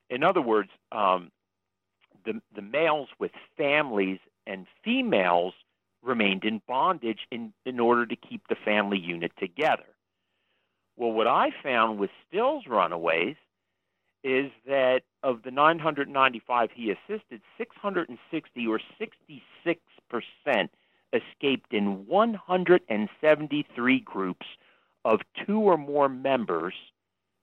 [0.10, 1.32] In other words, um,
[2.26, 5.54] the, the males with families and females
[6.02, 9.84] remained in bondage in, in order to keep the family unit together.
[10.96, 13.36] Well, what I found with Still's runaways
[14.24, 20.72] is that of the 995 he assisted, 660 or 66 percent
[21.14, 24.46] escaped in 173 groups
[25.06, 26.74] of two or more members,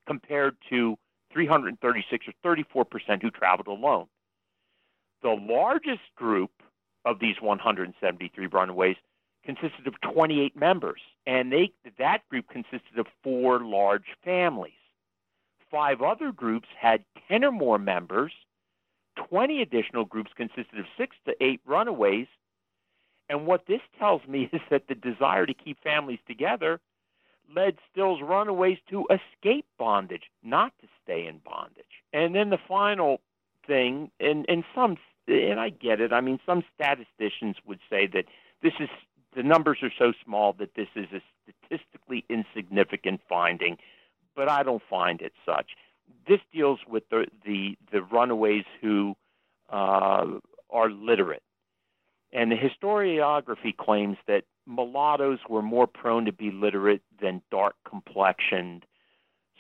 [0.07, 0.99] compared to
[1.33, 4.07] 336 or 34 percent who traveled alone.
[5.23, 6.51] The largest group
[7.05, 8.97] of these 173 runaways
[9.45, 14.73] consisted of 28 members, and they, that group consisted of four large families.
[15.71, 18.33] Five other groups had 10 or more members.
[19.29, 22.27] 20 additional groups consisted of six to eight runaways.
[23.29, 26.81] And what this tells me is that the desire to keep families together
[27.55, 31.85] led Still's runaways to escape bondage, not to stay in bondage.
[32.13, 33.21] And then the final
[33.67, 34.97] thing, and, and some,
[35.29, 38.25] and I get it, I mean, some statisticians would say that
[38.63, 38.89] this is,
[39.35, 41.21] the numbers are so small that this is a
[41.69, 43.77] statistically insignificant finding,
[44.35, 45.73] but I don't find it such.
[46.29, 49.15] This deals with the, the, the runaways who
[49.71, 50.27] uh,
[50.71, 51.43] are literate.
[52.33, 58.85] And the historiography claims that mulattoes were more prone to be literate than dark complexioned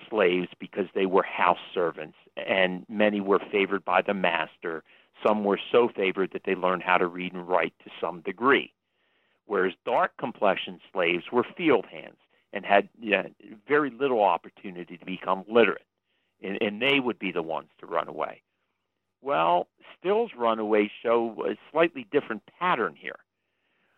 [0.08, 4.84] slaves because they were house servants, and many were favored by the master.
[5.26, 8.72] Some were so favored that they learned how to read and write to some degree.
[9.46, 12.18] Whereas dark complexioned slaves were field hands
[12.52, 13.28] and had you know,
[13.66, 15.86] very little opportunity to become literate,
[16.42, 18.42] and, and they would be the ones to run away.
[19.22, 23.18] Well, Still's runaways show a slightly different pattern here.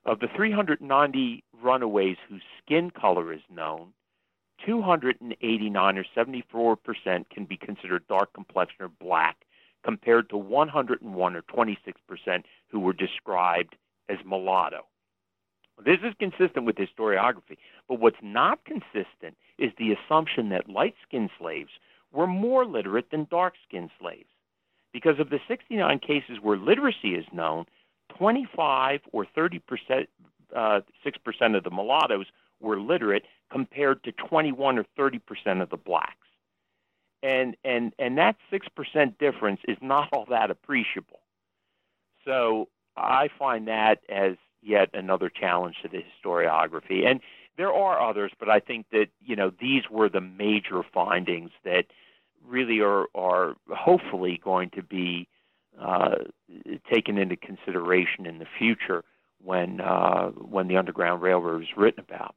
[0.04, 3.92] Of the 390 runaways whose skin color is known,
[4.64, 9.44] 289 or 74 percent can be considered dark complexion or black,
[9.85, 13.77] compared to 101 or 26 percent who were described
[14.09, 14.87] as mulatto.
[15.85, 21.31] This is consistent with historiography, but what's not consistent is the assumption that light skinned
[21.38, 21.71] slaves
[22.12, 24.29] were more literate than dark skinned slaves.
[24.92, 27.66] Because of the 69 cases where literacy is known,
[28.16, 30.09] 25 or 30 percent,
[30.57, 32.27] uh, 6 percent of the mulattoes
[32.61, 36.14] were literate, compared to 21 or 30 percent of the blacks.
[37.23, 41.21] And and and that six percent difference is not all that appreciable.
[42.25, 47.07] So I find that as yet another challenge to the historiography.
[47.07, 47.21] And
[47.57, 51.87] there are others, but I think that you know these were the major findings that
[52.47, 55.29] really are are hopefully going to be
[55.81, 56.16] uh,
[56.92, 59.05] taken into consideration in the future
[59.42, 62.35] when uh, when the Underground Railroad is written about.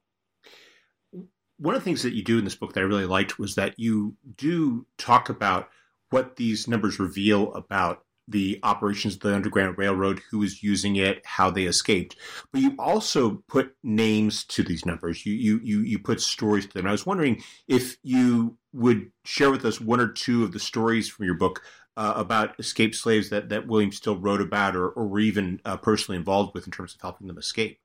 [1.58, 3.54] One of the things that you do in this book that I really liked was
[3.54, 5.68] that you do talk about
[6.10, 11.24] what these numbers reveal about the operations of the Underground Railroad, who was using it,
[11.24, 12.16] how they escaped.
[12.52, 15.26] But you also put names to these numbers.
[15.26, 16.86] You you you you put stories to them.
[16.86, 21.08] I was wondering if you would share with us one or two of the stories
[21.08, 21.62] from your book
[21.96, 25.76] uh, about escaped slaves that, that William Still wrote about or, or were even uh,
[25.76, 27.78] personally involved with in terms of helping them escape.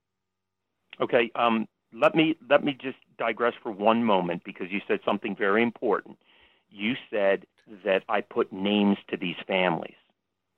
[1.01, 5.35] Okay, um, let me let me just digress for one moment because you said something
[5.35, 6.17] very important.
[6.69, 7.45] You said
[7.83, 9.95] that I put names to these families.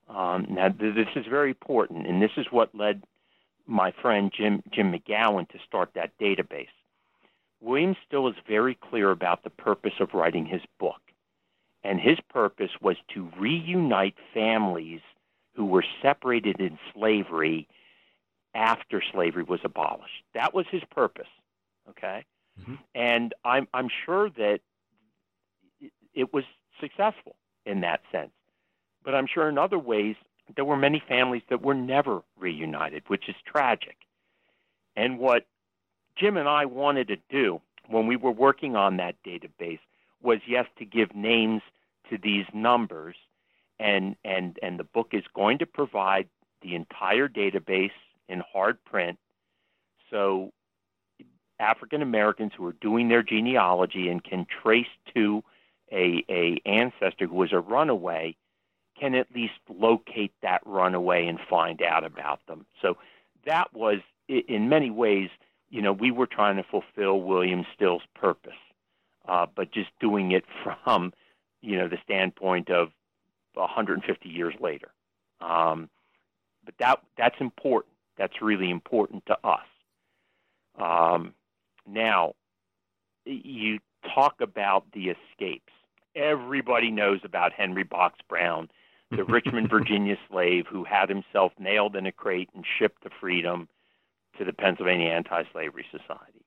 [0.09, 3.03] Um, now, th- this is very important, and this is what led
[3.67, 6.67] my friend Jim Jim McGowan to start that database.
[7.61, 11.01] William Still is very clear about the purpose of writing his book.
[11.83, 15.01] And his purpose was to reunite families
[15.55, 17.67] who were separated in slavery
[18.55, 20.23] after slavery was abolished.
[20.33, 21.27] That was his purpose.
[21.89, 22.25] Okay?
[22.59, 22.75] Mm-hmm.
[22.95, 24.59] And I'm, I'm sure that
[26.13, 26.43] it was
[26.79, 27.35] successful
[27.65, 28.31] in that sense.
[29.03, 30.15] But I'm sure in other ways,
[30.55, 33.97] there were many families that were never reunited, which is tragic.
[34.95, 35.45] And what
[36.17, 39.79] Jim and I wanted to do when we were working on that database
[40.21, 41.61] was yes to give names
[42.09, 43.15] to these numbers
[43.79, 46.27] and and and the book is going to provide
[46.61, 47.91] the entire database
[48.29, 49.19] in hard print
[50.09, 50.51] so
[51.59, 55.43] African Americans who are doing their genealogy and can trace to
[55.91, 58.35] a, a ancestor who was a runaway
[58.99, 62.65] can at least locate that runaway and find out about them.
[62.81, 62.97] So
[63.45, 65.29] that was, in many ways,
[65.69, 68.51] you know, we were trying to fulfill William Still's purpose,
[69.27, 70.43] uh, but just doing it
[70.83, 71.13] from,
[71.61, 72.89] you know, the standpoint of
[73.53, 74.89] 150 years later.
[75.41, 75.89] Um,
[76.65, 77.93] but that that's important.
[78.19, 79.65] That's really important to us.
[80.77, 81.33] Um,
[81.87, 82.33] now,
[83.25, 83.79] you
[84.13, 85.71] talk about the escapes.
[86.15, 88.69] Everybody knows about Henry Box Brown,
[89.09, 93.69] the Richmond, Virginia slave who had himself nailed in a crate and shipped to freedom
[94.37, 96.45] to the Pennsylvania Anti Slavery Society.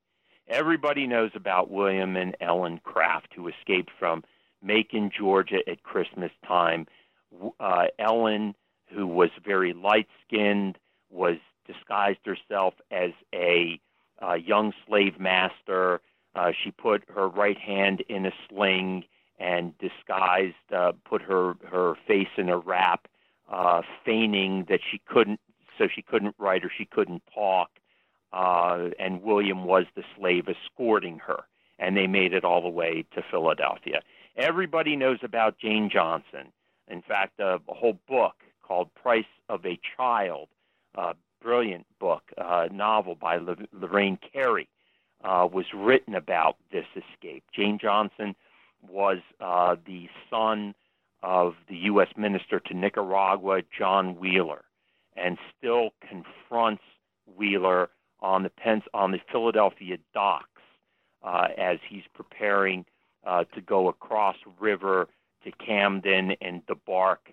[0.49, 4.25] Everybody knows about William and Ellen Craft, who escaped from
[4.63, 6.87] Macon, Georgia at Christmas time.
[7.59, 8.55] Uh, Ellen,
[8.93, 10.77] who was very light skinned,
[11.11, 13.81] was disguised herself as a
[14.23, 16.01] uh, young slave master.
[16.35, 19.05] Uh, she put her right hand in a sling
[19.39, 23.09] and disguised, uh, put her her face in a wrap,
[23.51, 25.41] uh, feigning that she couldn't,
[25.77, 27.71] so she couldn't write or she couldn't talk.
[28.33, 31.45] Uh, and William was the slave escorting her,
[31.79, 34.01] and they made it all the way to Philadelphia.
[34.37, 36.53] Everybody knows about Jane Johnson.
[36.89, 40.49] In fact, a, a whole book called Price of a Child,
[40.95, 43.39] a brilliant book, a novel by
[43.73, 44.69] Lorene Cary,
[45.25, 47.45] uh, was written about this escape.
[47.55, 48.35] Jane Johnson
[48.89, 50.75] was uh, the son
[51.23, 52.09] of the U.S.
[52.17, 54.65] Minister to Nicaragua, John Wheeler,
[55.17, 56.83] and still confronts
[57.37, 57.91] Wheeler
[58.21, 60.49] on the Pens- on the Philadelphia docks
[61.23, 62.85] uh, as he's preparing
[63.25, 65.09] uh, to go across river
[65.45, 67.33] to Camden and debark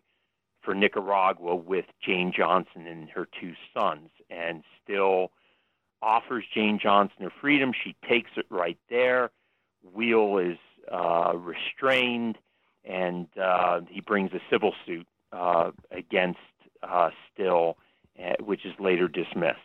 [0.69, 5.31] for Nicaragua with Jane Johnson and her two sons, and still
[5.99, 7.71] offers Jane Johnson her freedom.
[7.73, 9.31] She takes it right there.
[9.95, 10.59] Wheel is
[10.91, 12.37] uh, restrained,
[12.85, 16.37] and uh, he brings a civil suit uh, against
[16.83, 17.77] uh, Still,
[18.23, 19.57] uh, which is later dismissed.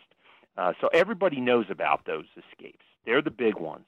[0.57, 2.85] Uh, so everybody knows about those escapes.
[3.05, 3.85] They're the big ones.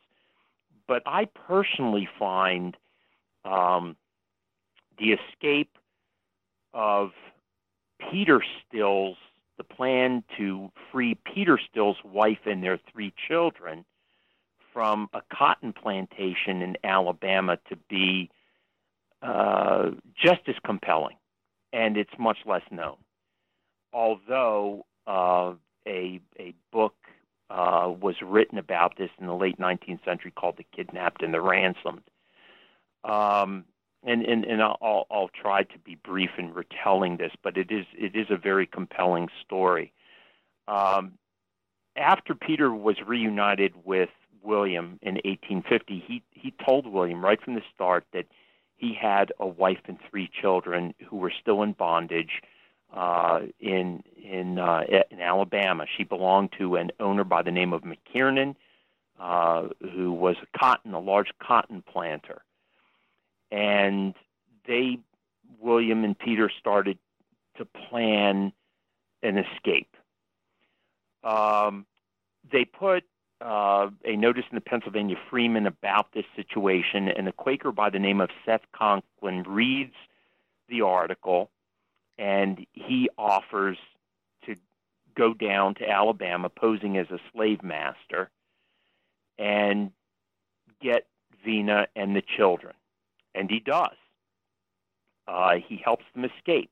[0.87, 2.77] But I personally find
[3.43, 3.95] um,
[4.99, 5.76] the escape
[6.77, 7.11] of
[8.09, 9.17] Peter Still's,
[9.57, 13.83] the plan to free Peter Still's wife and their three children–
[14.77, 18.29] from a cotton plantation in Alabama to be
[19.23, 21.15] uh, just as compelling,
[21.73, 22.97] and it's much less known.
[23.91, 25.53] Although uh,
[25.87, 26.93] a a book
[27.49, 31.41] uh, was written about this in the late 19th century called "The Kidnapped and the
[31.41, 32.03] Ransomed,"
[33.03, 33.65] um,
[34.07, 37.85] and and, and I'll, I'll try to be brief in retelling this, but it is
[37.93, 39.93] it is a very compelling story.
[40.67, 41.13] Um,
[41.95, 44.09] after Peter was reunited with
[44.41, 48.25] William in 1850, he he told William right from the start that
[48.77, 52.41] he had a wife and three children who were still in bondage
[52.95, 55.85] uh, in in uh, in Alabama.
[55.97, 58.55] She belonged to an owner by the name of McKiernan,
[59.19, 62.43] uh, who was a cotton a large cotton planter,
[63.51, 64.13] and
[64.67, 64.99] they
[65.59, 66.97] William and Peter started
[67.57, 68.51] to plan
[69.23, 69.95] an escape.
[71.23, 71.85] Um,
[72.51, 73.03] they put
[73.41, 77.99] uh, a notice in the Pennsylvania Freeman about this situation, and a Quaker by the
[77.99, 79.93] name of Seth Conklin reads
[80.69, 81.49] the article,
[82.17, 83.77] and he offers
[84.45, 84.55] to
[85.15, 88.29] go down to Alabama posing as a slave master
[89.37, 89.91] and
[90.81, 91.05] get
[91.43, 92.73] Vina and the children.
[93.37, 93.95] And he does.
[95.27, 96.71] Uh, he helps them escape,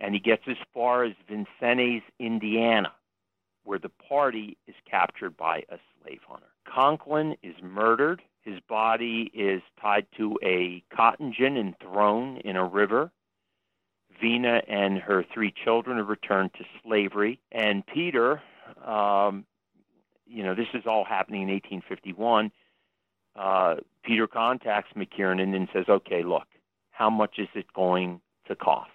[0.00, 2.92] and he gets as far as Vincennes, Indiana
[3.64, 6.46] where the party is captured by a slave hunter.
[6.66, 8.22] Conklin is murdered.
[8.42, 13.10] His body is tied to a cotton gin and thrown in a river.
[14.20, 17.40] Vina and her three children are returned to slavery.
[17.52, 18.42] And Peter,
[18.84, 19.44] um,
[20.26, 22.52] you know, this is all happening in 1851.
[23.36, 26.46] uh, Peter contacts McKiernan and says, "Okay, look,
[26.90, 28.90] how much is it going to cost?"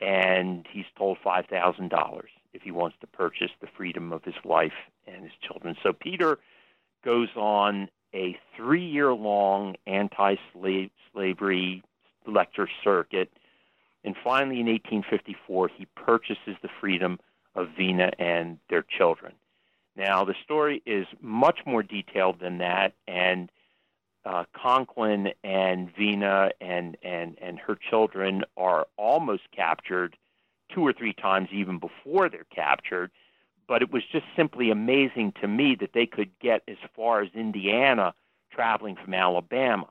[0.00, 4.34] And he's told five thousand dollars if he wants to purchase the freedom of his
[4.44, 4.72] wife
[5.06, 5.76] and his children.
[5.82, 6.38] So Peter
[7.04, 11.82] goes on a three-year-long anti-slavery
[12.26, 13.30] lecture circuit,
[14.04, 17.18] and finally, in 1854, he purchases the freedom
[17.54, 19.32] of Vina and their children.
[19.96, 23.50] Now, the story is much more detailed than that, and
[24.24, 30.16] uh, Conklin and Vina and, and, and her children are almost captured
[30.72, 33.10] two or three times even before they're captured.
[33.66, 37.30] But it was just simply amazing to me that they could get as far as
[37.34, 38.14] Indiana
[38.52, 39.88] traveling from Alabama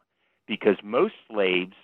[0.47, 1.75] because most slaves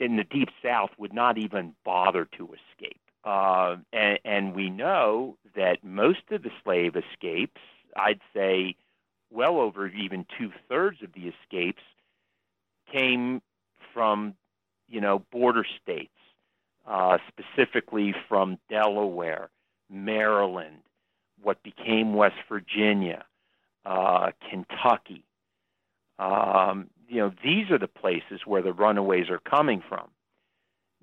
[0.00, 3.00] in the Deep South would not even bother to escape.
[3.24, 7.60] Uh, and, and we know that most of the slave escapes,
[7.96, 8.76] I'd say
[9.34, 11.82] well over even two thirds of the escapes,
[12.90, 13.42] came
[13.92, 14.34] from,
[14.88, 16.10] you know, border states,
[16.86, 19.50] uh, specifically from Delaware,
[19.90, 20.78] Maryland,
[21.42, 23.24] what became West Virginia,
[23.84, 25.24] uh, Kentucky.
[26.18, 30.08] Um, you know, these are the places where the runaways are coming from.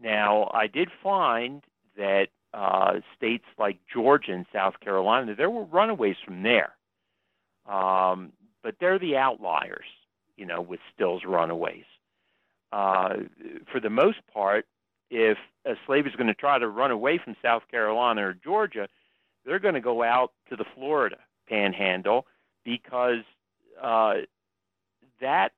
[0.02, 1.64] Now, I did find
[1.98, 6.74] that uh, states like Georgia and South Carolina, there were runaways from there.
[7.68, 8.32] Um,
[8.64, 9.86] but they're the outliers,
[10.38, 11.86] you know, with Still's runaways.
[12.72, 13.16] Uh,
[13.72, 14.66] for the most part,
[15.10, 18.88] if a slave is going to try to run away from South Carolina or Georgia,
[19.46, 21.18] they're going to go out to the Florida
[21.50, 22.26] panhandle
[22.64, 23.24] because
[23.82, 24.16] uh,
[25.20, 25.52] that,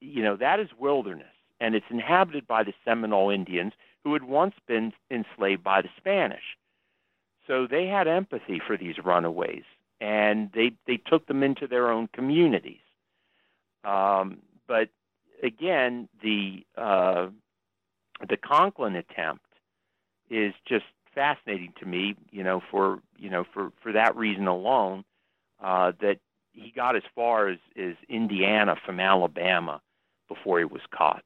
[0.00, 1.26] you know, that is wilderness
[1.60, 6.56] and it's inhabited by the Seminole Indians who had once been enslaved by the Spanish.
[7.46, 9.64] So they had empathy for these runaways,
[10.00, 12.80] and they they took them into their own communities.
[13.84, 14.88] Um, but
[15.42, 17.28] again, the uh,
[18.28, 19.44] the Conklin attempt
[20.30, 20.84] is just
[21.14, 22.16] fascinating to me.
[22.30, 25.04] You know, for you know for for that reason alone,
[25.62, 26.18] uh, that
[26.52, 29.80] he got as far as, as Indiana from Alabama
[30.28, 31.24] before he was caught.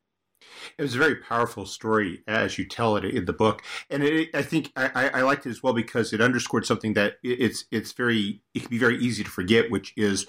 [0.76, 4.30] It was a very powerful story as you tell it in the book, and it,
[4.34, 7.93] I think I, I, liked it as well because it underscored something that it's it's
[7.93, 10.26] very it can be very easy to forget, which is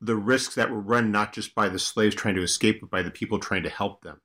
[0.00, 3.02] the risks that were run not just by the slaves trying to escape, but by
[3.02, 4.20] the people trying to help them.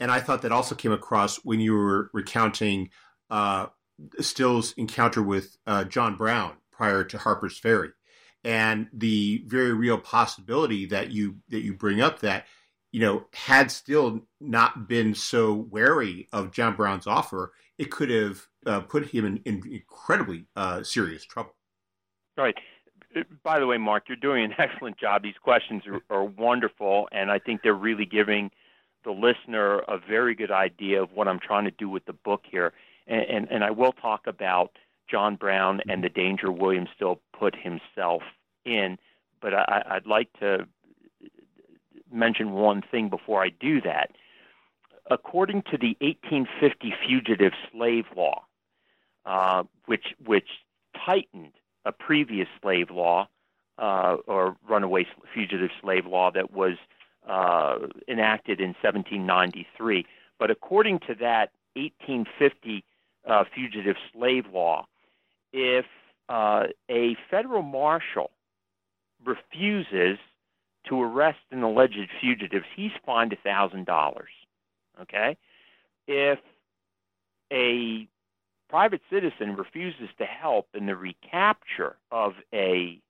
[0.00, 2.90] And I thought that also came across when you were recounting
[3.30, 3.66] uh,
[4.20, 7.90] Still's encounter with uh, John Brown prior to Harper's Ferry,
[8.44, 12.46] and the very real possibility that you that you bring up that
[12.92, 18.46] you know, had Still not been so wary of John Brown's offer, it could have
[18.66, 21.54] uh, put him in, in incredibly uh, serious trouble.
[22.36, 22.56] Right.
[23.42, 25.22] By the way, Mark, you're doing an excellent job.
[25.22, 28.50] These questions are, are wonderful, and I think they're really giving
[29.04, 32.42] the listener a very good idea of what I'm trying to do with the book
[32.50, 32.72] here.
[33.06, 34.72] And, and, and I will talk about
[35.10, 38.22] John Brown and the danger William Still put himself
[38.64, 38.98] in,
[39.40, 40.66] but I, I'd like to
[42.12, 44.10] mention one thing before I do that.
[45.10, 48.44] According to the 1850 Fugitive Slave Law,
[49.24, 50.48] uh, which which
[51.04, 51.52] tightened
[51.84, 53.28] a previous slave law
[53.78, 56.76] uh, or runaway fugitive slave law that was
[57.28, 57.78] uh,
[58.08, 60.06] enacted in 1793.
[60.38, 62.84] But according to that 1850
[63.26, 64.86] uh, fugitive slave law,
[65.52, 65.86] if
[66.28, 68.30] uh, a federal marshal
[69.24, 70.18] refuses
[70.88, 74.14] to arrest an alleged fugitive, he's fined $1,000.
[75.02, 75.36] Okay?
[76.06, 76.38] If
[77.52, 78.08] a
[78.68, 83.00] private citizen refuses to help in the recapture of a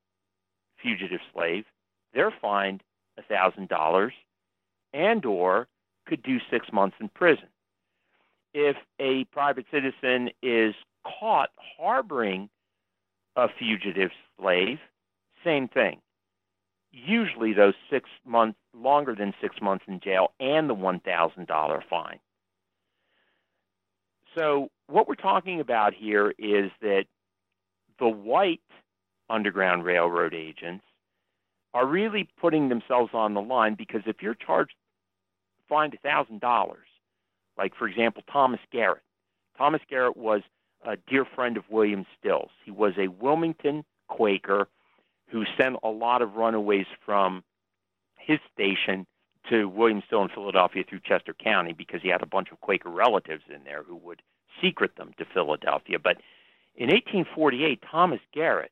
[0.81, 1.65] fugitive slave,
[2.13, 2.83] they're fined
[3.29, 4.11] $1,000
[4.93, 5.67] and or
[6.05, 7.47] could do 6 months in prison.
[8.53, 10.73] If a private citizen is
[11.19, 12.49] caught harboring
[13.35, 14.79] a fugitive slave,
[15.43, 16.01] same thing
[16.91, 22.19] usually those six months, longer than six months in jail, and the $1,000 fine.
[24.37, 27.05] So, what we're talking about here is that
[27.99, 28.61] the white
[29.29, 30.83] Underground Railroad agents
[31.73, 34.73] are really putting themselves on the line because if you're charged,
[35.67, 36.75] fined $1,000,
[37.57, 39.03] like, for example, Thomas Garrett.
[39.57, 40.41] Thomas Garrett was
[40.85, 42.51] a dear friend of William Still's.
[42.65, 44.67] He was a Wilmington Quaker
[45.31, 47.43] who sent a lot of runaways from
[48.17, 49.05] his station
[49.49, 52.89] to William Still in Philadelphia through Chester County because he had a bunch of Quaker
[52.89, 54.21] relatives in there who would
[54.61, 55.97] secret them to Philadelphia.
[55.99, 56.17] But
[56.75, 58.71] in 1848, Thomas Garrett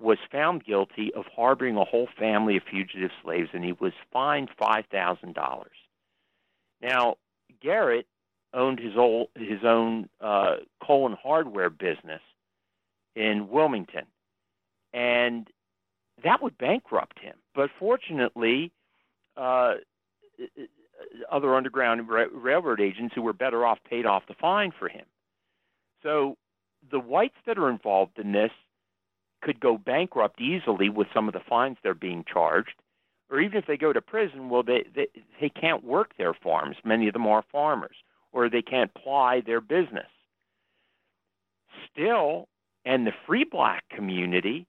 [0.00, 4.50] was found guilty of harboring a whole family of fugitive slaves, and he was fined
[4.58, 5.76] five thousand dollars.
[6.82, 7.16] Now,
[7.62, 8.06] Garrett
[8.52, 12.20] owned his old his own uh, coal and hardware business
[13.14, 14.06] in Wilmington,
[14.92, 15.48] and
[16.22, 17.34] that would bankrupt him.
[17.54, 18.72] But fortunately,
[19.36, 19.74] uh,
[21.30, 25.04] other underground ra- railroad agents who were better off paid off the fine for him.
[26.02, 26.36] So
[26.90, 28.50] the whites that are involved in this
[29.42, 32.74] could go bankrupt easily with some of the fines they're being charged,
[33.30, 35.08] or even if they go to prison, well, they they,
[35.40, 36.76] they can't work their farms.
[36.84, 37.96] Many of them are farmers,
[38.32, 40.08] or they can't ply their business.
[41.90, 42.48] Still,
[42.84, 44.66] and the free black community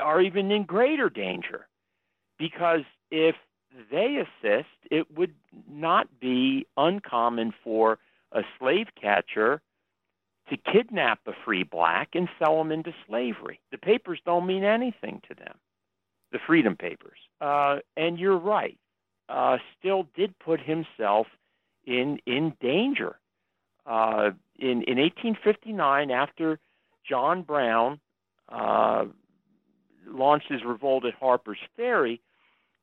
[0.00, 1.66] are even in greater danger
[2.38, 3.36] because if
[3.90, 5.34] they assist, it would
[5.70, 7.98] not be uncommon for
[8.32, 9.60] a slave catcher
[10.48, 13.60] to kidnap a free black and sell him into slavery.
[13.72, 15.56] The papers don't mean anything to them,
[16.32, 17.18] the Freedom Papers.
[17.40, 18.78] Uh, and you're right.
[19.28, 21.26] Uh, Still did put himself
[21.84, 23.16] in in danger.
[23.84, 26.58] Uh, in in 1859, after
[27.08, 28.00] John Brown
[28.48, 29.06] uh,
[30.06, 32.20] launched his revolt at Harper's Ferry,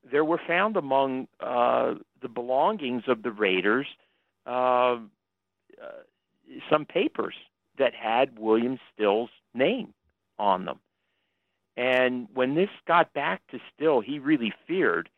[0.09, 3.87] there were found among uh, the belongings of the raiders
[4.45, 4.97] uh,
[5.81, 6.03] uh,
[6.69, 7.35] some papers
[7.77, 9.93] that had William Still's name
[10.37, 10.79] on them.
[11.75, 15.09] And when this got back to Still, he really feared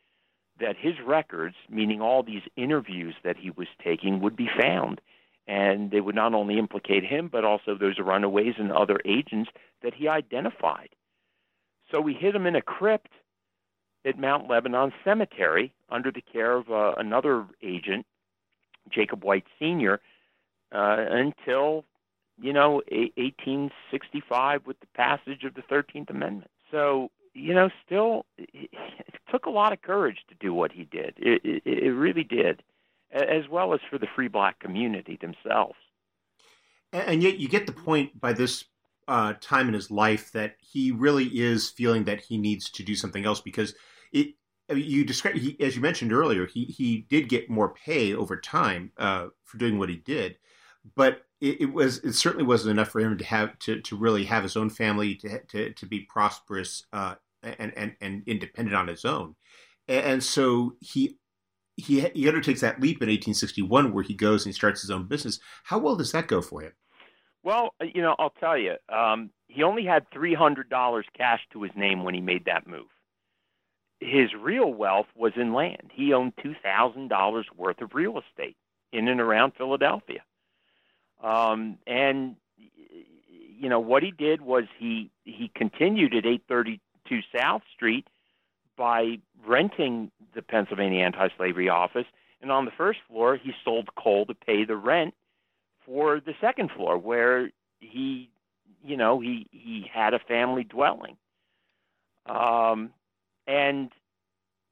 [0.60, 5.02] that his records, meaning all these interviews that he was taking, would be found.
[5.48, 9.52] And they would not only implicate him, but also those runaways and other agents
[9.84, 10.90] that he identified.
[11.96, 13.12] So we hid him in a crypt
[14.04, 18.06] at Mount Lebanon Cemetery under the care of uh, another agent,
[18.94, 20.02] Jacob White Sr.,
[20.74, 21.86] uh, until
[22.38, 26.52] you know 1865 with the passage of the 13th Amendment.
[26.70, 28.72] So you know, still, it
[29.32, 31.14] took a lot of courage to do what he did.
[31.16, 32.62] It, it, it really did,
[33.12, 35.76] as well as for the free black community themselves.
[36.92, 38.66] And yet, you get the point by this
[39.08, 42.96] uh, time in his life that he really is feeling that he needs to do
[42.96, 43.76] something else because
[44.12, 44.36] it.
[44.68, 48.92] You described, he, as you mentioned earlier, he he did get more pay over time
[48.98, 50.38] uh, for doing what he did,
[50.96, 54.26] but it, it, was it certainly wasn't enough for him to have to, to really
[54.26, 58.88] have his own family to to, to be prosperous uh, and, and and independent on
[58.88, 59.36] his own,
[59.88, 61.20] and so he
[61.78, 65.08] he he undertakes that leap in 1861 where he goes and he starts his own
[65.08, 65.40] business.
[65.66, 66.72] How well does that go for him?
[67.46, 71.42] Well, uh, you know, I'll tell you, um, he only had three hundred dollars cash
[71.54, 72.88] to his name when he made that move.
[74.00, 75.92] His real wealth was in land.
[75.94, 78.58] He owned two thousand dollars worth of real estate
[78.92, 80.24] in and around Philadelphia,
[81.24, 87.20] um, and you know what he did was he he continued at eight thirty two
[87.38, 88.08] South Street
[88.76, 92.08] by renting the Pennsylvania Anti-Slavery Office,
[92.42, 95.14] and on the first floor he sold coal to pay the rent
[95.86, 98.30] for the second floor where he
[98.84, 101.18] you know he he had a family dwelling.
[102.26, 102.92] Um
[103.48, 103.92] and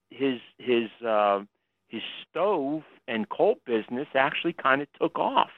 [0.09, 1.41] his his uh
[1.87, 5.49] his stove and coal business actually kind of took off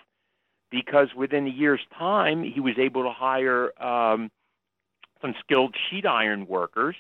[0.70, 4.30] because within a year's time he was able to hire um
[5.22, 6.96] some skilled sheet iron workers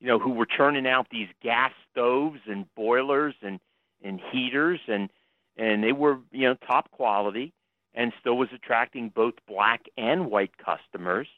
[0.00, 3.60] you know who were churning out these gas stoves and boilers and
[4.02, 5.10] and heaters and
[5.56, 7.52] and they were you know top quality
[7.94, 11.28] and still was attracting both black and white customers.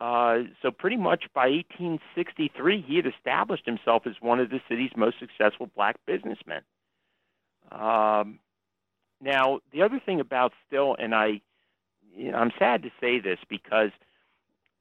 [0.00, 4.90] Uh, so pretty much by 1863, he had established himself as one of the city's
[4.96, 6.62] most successful black businessmen.
[7.70, 8.38] Um,
[9.20, 11.42] now, the other thing about Still, and I,
[12.16, 13.90] you know, I'm sad to say this because,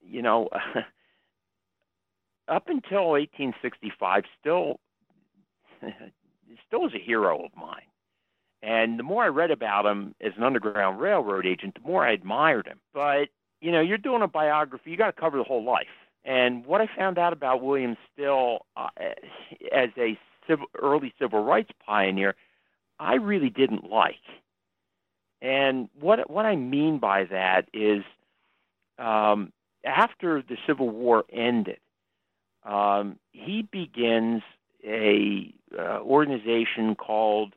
[0.02, 0.48] you know,
[2.48, 4.80] up until 1865, Still,
[6.68, 7.84] Still was a hero of mine.
[8.62, 12.12] And the more I read about him as an Underground Railroad agent, the more I
[12.12, 12.80] admired him.
[12.94, 13.30] But,
[13.62, 15.88] you know, you're doing a biography, you got to cover the whole life.
[16.26, 18.90] And what I found out about William Still uh,
[19.72, 22.36] as a civil, early civil rights pioneer,
[23.00, 24.16] I really didn't like.
[25.42, 28.04] And what what I mean by that is,
[28.98, 29.54] um,
[29.86, 31.80] after the Civil War ended,
[32.64, 34.42] um, he begins
[34.84, 37.54] a uh, organization called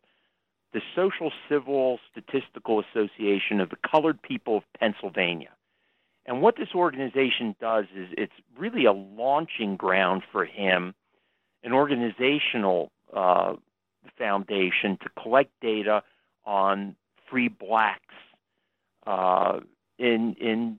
[0.72, 5.50] the Social Civil Statistical Association of the Colored People of Pennsylvania.
[6.24, 10.94] And what this organization does is it's really a launching ground for him,
[11.62, 13.54] an organizational uh,
[14.16, 16.02] foundation to collect data
[16.44, 16.96] on
[17.28, 18.14] free blacks
[19.06, 19.60] uh,
[19.98, 20.78] in in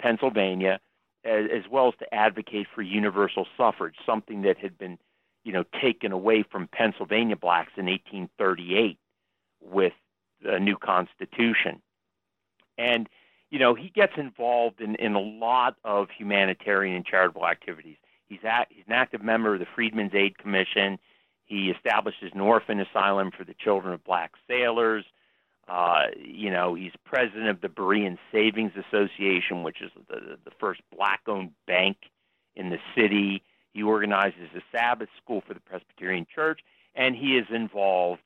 [0.00, 0.80] Pennsylvania
[1.24, 4.98] as, as well as to advocate for universal suffrage, something that had been,
[5.44, 8.98] you know, taken away from Pennsylvania blacks in 1838
[9.64, 9.94] with
[10.42, 11.82] the new Constitution.
[12.78, 13.08] And
[13.50, 17.96] you know, he gets involved in, in a lot of humanitarian and charitable activities.
[18.26, 20.98] He's, at, he's an active member of the Freedmen's Aid Commission.
[21.44, 25.04] He establishes an orphan asylum for the children of black sailors.
[25.68, 30.80] Uh, you know, he's president of the Berean Savings Association, which is the, the first
[30.92, 31.96] black-owned bank
[32.56, 33.40] in the city.
[33.72, 36.58] He organizes a Sabbath school for the Presbyterian Church,
[36.96, 38.22] and he is involved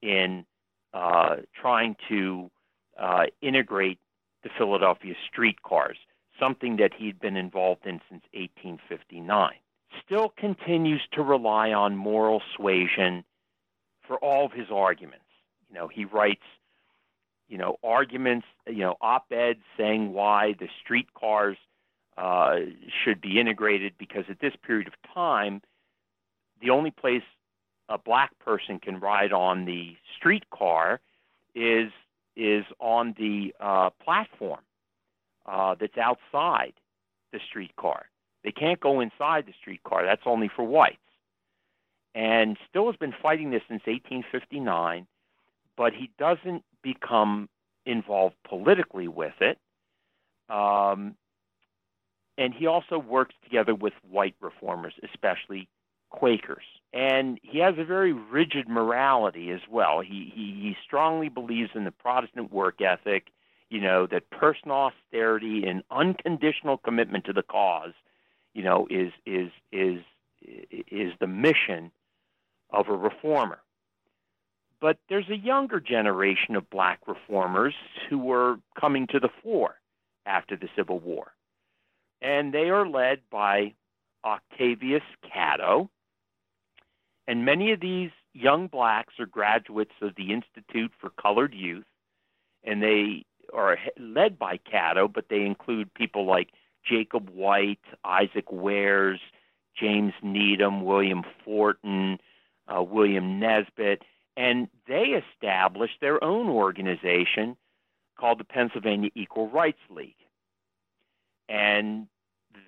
[0.00, 0.46] in
[0.92, 2.50] uh, trying to
[2.98, 3.98] uh, integrate
[4.42, 5.98] the Philadelphia streetcars,
[6.38, 9.52] something that he'd been involved in since 1859.
[10.04, 13.24] Still continues to rely on moral suasion
[14.06, 15.24] for all of his arguments.
[15.68, 16.42] You know, he writes,
[17.48, 21.56] you know, arguments, you know, op-eds saying why the streetcars
[22.16, 22.56] uh,
[23.04, 25.60] should be integrated because at this period of time,
[26.60, 27.22] the only place
[27.90, 31.00] a black person can ride on the streetcar
[31.54, 31.90] is
[32.36, 34.60] is on the uh, platform
[35.44, 36.72] uh, that's outside
[37.32, 38.06] the streetcar.
[38.44, 40.06] They can't go inside the streetcar.
[40.06, 40.96] That's only for whites.
[42.14, 45.06] And Still has been fighting this since 1859,
[45.76, 47.48] but he doesn't become
[47.84, 49.58] involved politically with it.
[50.48, 51.16] Um,
[52.38, 55.68] and he also works together with white reformers, especially
[56.10, 56.64] Quakers.
[56.92, 60.00] And he has a very rigid morality as well.
[60.00, 63.28] He, he, he strongly believes in the Protestant work ethic,
[63.68, 67.92] you know, that personal austerity and unconditional commitment to the cause,
[68.54, 70.00] you know, is, is, is,
[70.42, 71.92] is the mission
[72.70, 73.60] of a reformer.
[74.80, 77.74] But there's a younger generation of black reformers
[78.08, 79.76] who were coming to the fore
[80.26, 81.32] after the Civil War.
[82.22, 83.74] And they are led by
[84.24, 85.88] Octavius Catto,
[87.26, 91.86] and many of these young blacks are graduates of the Institute for Colored Youth,
[92.64, 96.50] and they are led by Catto, but they include people like
[96.88, 99.20] Jacob White, Isaac Wears,
[99.78, 102.18] James Needham, William Forten,
[102.68, 104.02] uh, William Nesbit,
[104.36, 107.56] and they established their own organization
[108.18, 110.14] called the Pennsylvania Equal Rights League.
[111.48, 112.06] And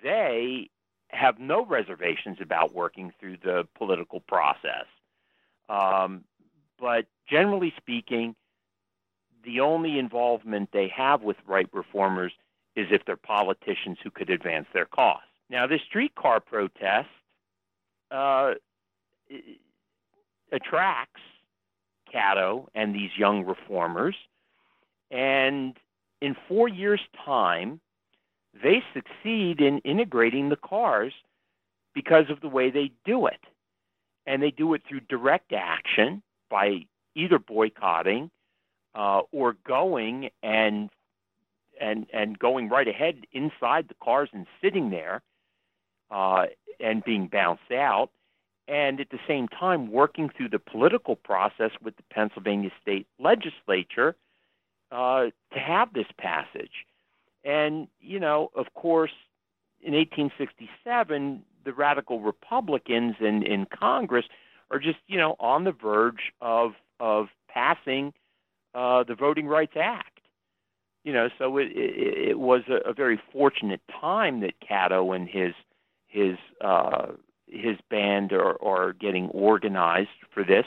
[0.01, 0.69] they
[1.13, 4.85] have no reservations about working through the political process.
[5.69, 6.23] Um,
[6.79, 8.35] but generally speaking,
[9.45, 12.33] the only involvement they have with right reformers
[12.75, 15.21] is if they're politicians who could advance their cause.
[15.49, 17.09] Now, the streetcar protest
[18.09, 18.53] uh,
[20.51, 21.21] attracts
[22.13, 24.15] Catto and these young reformers,
[25.11, 25.77] and
[26.21, 27.79] in four years' time,
[28.61, 31.13] they succeed in integrating the cars
[31.93, 33.39] because of the way they do it.
[34.25, 36.85] And they do it through direct action by
[37.15, 38.29] either boycotting
[38.95, 40.89] uh, or going and
[41.81, 45.21] and and going right ahead inside the cars and sitting there
[46.11, 46.45] uh,
[46.79, 48.09] and being bounced out,
[48.67, 54.15] and at the same time working through the political process with the Pennsylvania state legislature
[54.91, 56.85] uh, to have this passage.
[57.43, 59.11] And, you know, of course,
[59.81, 64.25] in 1867, the radical Republicans in, in Congress
[64.71, 68.13] are just, you know, on the verge of, of passing
[68.73, 70.19] uh, the Voting Rights Act.
[71.03, 75.27] You know, so it, it, it was a, a very fortunate time that Catto and
[75.27, 75.53] his
[76.07, 77.07] his uh,
[77.47, 80.65] his band are, are getting organized for this,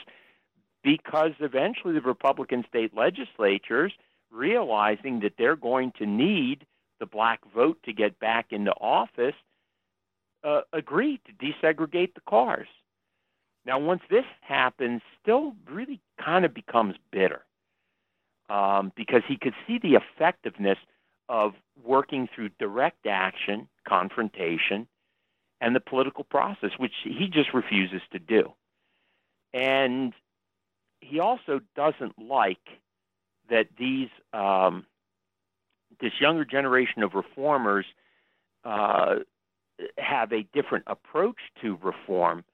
[0.85, 3.93] because eventually the Republican state legislatures
[4.31, 6.66] realizing that they're going to need
[7.01, 9.35] the black vote to get back into office,
[10.45, 12.68] uh, agreed to desegregate the cars.
[13.64, 17.43] Now, once this happens, Still really kind of becomes bitter
[18.49, 20.79] um, because he could see the effectiveness
[21.29, 21.55] of
[21.85, 24.87] working through direct action, confrontation,
[25.61, 28.53] and the political process, which he just refuses to do.
[29.53, 30.12] And
[31.01, 32.62] he also doesn't like
[33.51, 34.86] that these um,
[36.01, 37.86] this younger generation of reformers
[38.64, 39.16] uh,
[39.99, 42.44] have a different approach to reform,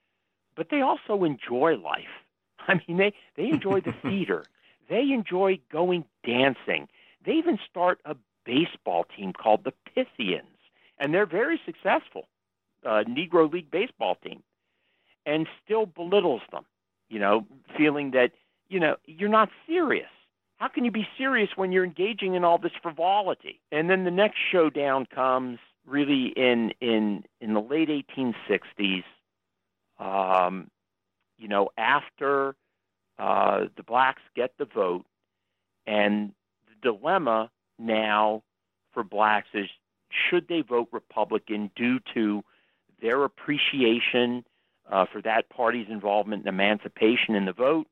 [0.56, 2.04] but they also enjoy life.
[2.68, 4.44] I mean, they, they enjoy the theater,
[4.88, 6.88] they enjoy going dancing.
[7.24, 10.42] They even start a baseball team called the Pythians,
[10.98, 12.28] and they're very successful,
[12.84, 14.42] uh, Negro League baseball team,
[15.24, 16.64] and still belittles them,
[17.08, 18.32] you know, feeling that,
[18.68, 20.08] you know, you're not serious
[20.62, 23.58] how can you be serious when you're engaging in all this frivolity?
[23.72, 29.02] And then the next showdown comes really in in in the late 1860s.
[29.98, 30.70] Um,
[31.36, 32.54] you know, after
[33.18, 35.04] uh, the blacks get the vote,
[35.84, 36.32] and
[36.68, 37.50] the dilemma
[37.80, 38.44] now
[38.94, 39.68] for blacks is
[40.30, 42.44] should they vote Republican due to
[43.00, 44.44] their appreciation
[44.88, 47.88] uh, for that party's involvement in emancipation in the vote,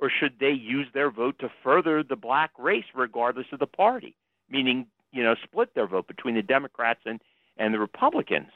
[0.00, 4.16] or should they use their vote to further the black race regardless of the party?
[4.48, 7.20] Meaning, you know, split their vote between the Democrats and,
[7.58, 8.48] and the Republicans.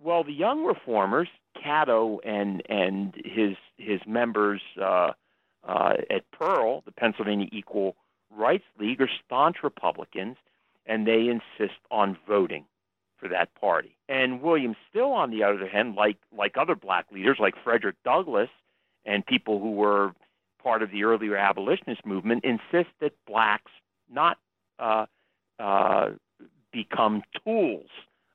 [0.00, 5.12] Well, the young reformers, Catto and and his his members uh,
[5.66, 7.96] uh, at Pearl, the Pennsylvania Equal
[8.30, 10.36] Rights League, are staunch Republicans,
[10.86, 12.64] and they insist on voting
[13.16, 13.96] for that party.
[14.08, 18.50] And William Still, on the other hand, like like other black leaders like Frederick Douglass
[19.04, 20.12] and people who were
[20.62, 23.70] part of the earlier abolitionist movement, insist that blacks
[24.10, 24.38] not
[24.78, 25.06] uh,
[25.58, 26.10] uh,
[26.72, 27.88] become tools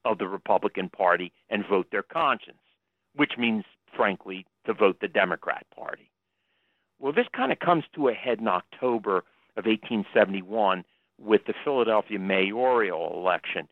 [0.05, 2.57] of the Republican Party and vote their conscience,
[3.15, 3.63] which means,
[3.95, 6.09] frankly, to vote the Democrat Party.
[6.99, 9.17] Well, this kind of comes to a head in October
[9.55, 10.83] of 1871
[11.19, 13.67] with the Philadelphia mayoral election.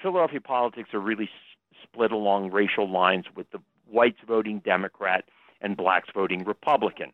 [0.00, 3.58] Philadelphia politics are really s- split along racial lines with the
[3.88, 5.24] whites voting Democrat
[5.60, 7.12] and blacks voting Republican.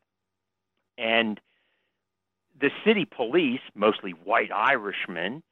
[0.98, 1.40] And
[2.60, 5.42] the city police, mostly white Irishmen,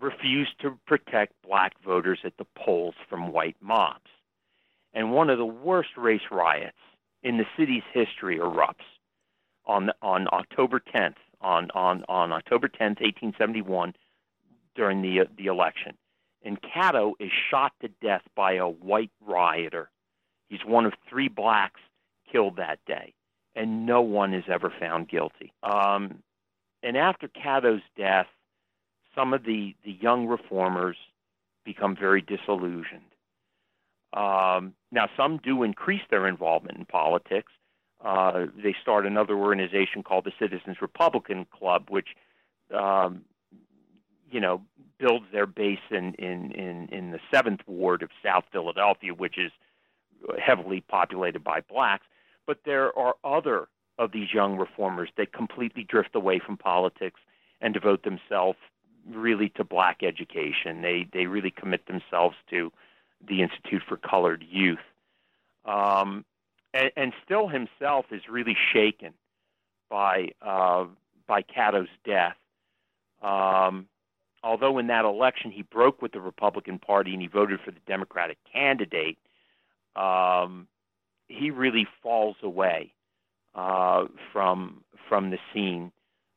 [0.00, 4.10] refused to protect black voters at the polls from white mobs.
[4.92, 6.76] And one of the worst race riots
[7.22, 8.84] in the city's history erupts
[9.64, 13.94] on on October 10th, on on on October 10th, 1871,
[14.74, 15.96] during the the election.
[16.44, 19.90] And Catto is shot to death by a white rioter.
[20.48, 21.80] He's one of three blacks
[22.30, 23.14] killed that day,
[23.54, 25.52] and no one is ever found guilty.
[25.62, 26.22] Um,
[26.82, 28.26] and after Catto's death,
[29.14, 30.96] some of the, the young reformers
[31.64, 33.02] become very disillusioned.
[34.14, 37.52] Um, now, some do increase their involvement in politics.
[38.04, 42.08] Uh, they start another organization called the Citizens Republican Club, which,
[42.74, 43.22] um,
[44.30, 44.62] you know,
[44.98, 49.52] builds their base in, in, in, in the seventh ward of South Philadelphia, which is
[50.38, 52.06] heavily populated by blacks.
[52.46, 53.68] But there are other
[53.98, 57.20] of these young reformers that completely drift away from politics
[57.60, 58.58] and devote themselves
[59.10, 60.82] really to black education.
[60.82, 62.72] They they really commit themselves to
[63.26, 64.78] the Institute for Colored Youth.
[65.64, 66.24] Um,
[66.74, 69.14] and, and Still himself is really shaken
[69.90, 70.86] by uh,
[71.26, 72.36] by Catto's death.
[73.22, 73.86] Um,
[74.42, 77.80] although in that election he broke with the Republican Party and he voted for the
[77.86, 79.18] Democratic candidate,
[79.94, 80.66] um,
[81.32, 82.92] he really falls away
[83.54, 85.92] uh, from from the scene,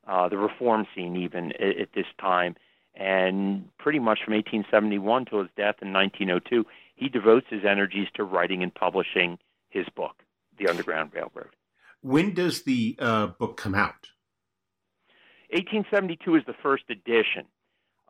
[0.07, 2.55] uh, the reform scene, even at, at this time.
[2.95, 6.65] And pretty much from 1871 till his death in 1902,
[6.95, 9.37] he devotes his energies to writing and publishing
[9.69, 10.23] his book,
[10.57, 11.49] The Underground Railroad.
[12.01, 14.07] When does the uh, book come out?
[15.51, 17.45] 1872 is the first edition.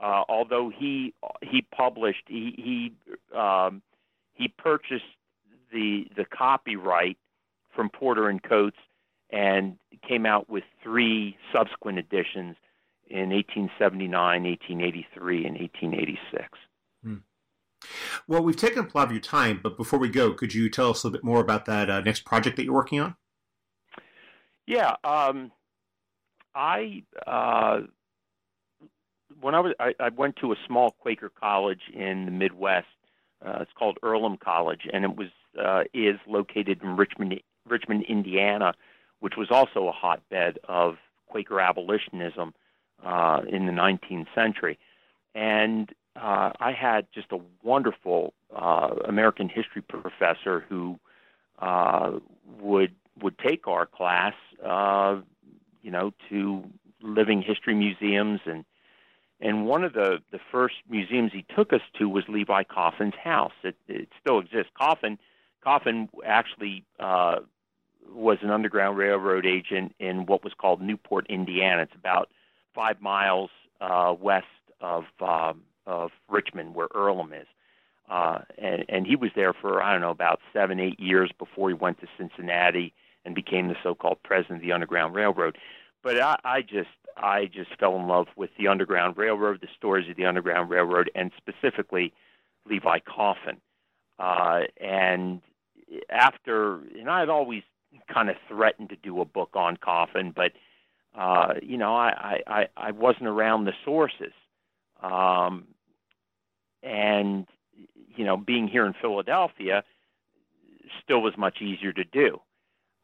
[0.02, 3.82] Uh, although he he published he he um,
[4.34, 5.06] he purchased
[5.72, 7.18] the the copyright
[7.76, 8.78] from Porter and Coates
[9.30, 12.55] and came out with three subsequent editions
[13.07, 16.47] in 1879, 1883, and 1886.
[17.03, 17.16] Hmm.
[18.28, 20.70] Well, we've taken up a lot of your time, but before we go, could you
[20.70, 23.16] tell us a little bit more about that uh, next project that you're working on?
[24.66, 25.51] Yeah, um,
[26.55, 27.82] I uh,
[29.39, 32.88] when I was I, I, went to a small Quaker college in the Midwest.
[33.45, 35.28] Uh, it's called Earlham College, and it was
[35.64, 38.74] uh, is located in Richmond, Richmond, Indiana,
[39.20, 40.97] which was also a hotbed of
[41.28, 42.53] Quaker abolitionism
[43.03, 44.78] uh, in the 19th century.
[45.34, 50.97] And uh, I had just a wonderful uh, American history professor who
[51.60, 52.20] uh,
[52.60, 54.34] would would take our class,
[54.66, 55.18] uh,
[55.82, 56.64] you know, to
[57.01, 58.66] living history museums and
[59.41, 63.53] and one of the the first museums he took us to was Levi Coffin's house.
[63.64, 64.72] It, it still exists.
[64.78, 65.18] Coffin
[65.66, 67.38] Coffin actually uh,
[68.07, 71.82] was an Underground Railroad agent in what was called Newport, Indiana.
[71.82, 72.30] It's about
[72.76, 73.49] five miles
[73.82, 74.45] uh, west
[74.80, 77.47] of um, of Richmond, where Earlham is.
[78.09, 81.70] Uh, and, and he was there for I don't know about seven, eight years before
[81.70, 82.93] he went to Cincinnati
[83.26, 85.57] and became the so-called president of the Underground Railroad.
[86.03, 90.07] But I, I just I just fell in love with the Underground Railroad, the stories
[90.11, 92.13] of the Underground Railroad, and specifically
[92.70, 93.57] Levi Coffin.
[94.20, 95.41] Uh, and
[96.10, 97.64] after, and I had always
[98.12, 100.52] kind of threatened to do a book on Coffin, but
[101.18, 104.34] uh, you know, I, I, I wasn't around the sources.
[105.02, 105.66] Um,
[106.84, 107.48] and
[108.16, 109.84] you know, being here in Philadelphia
[111.04, 112.40] still was much easier to do.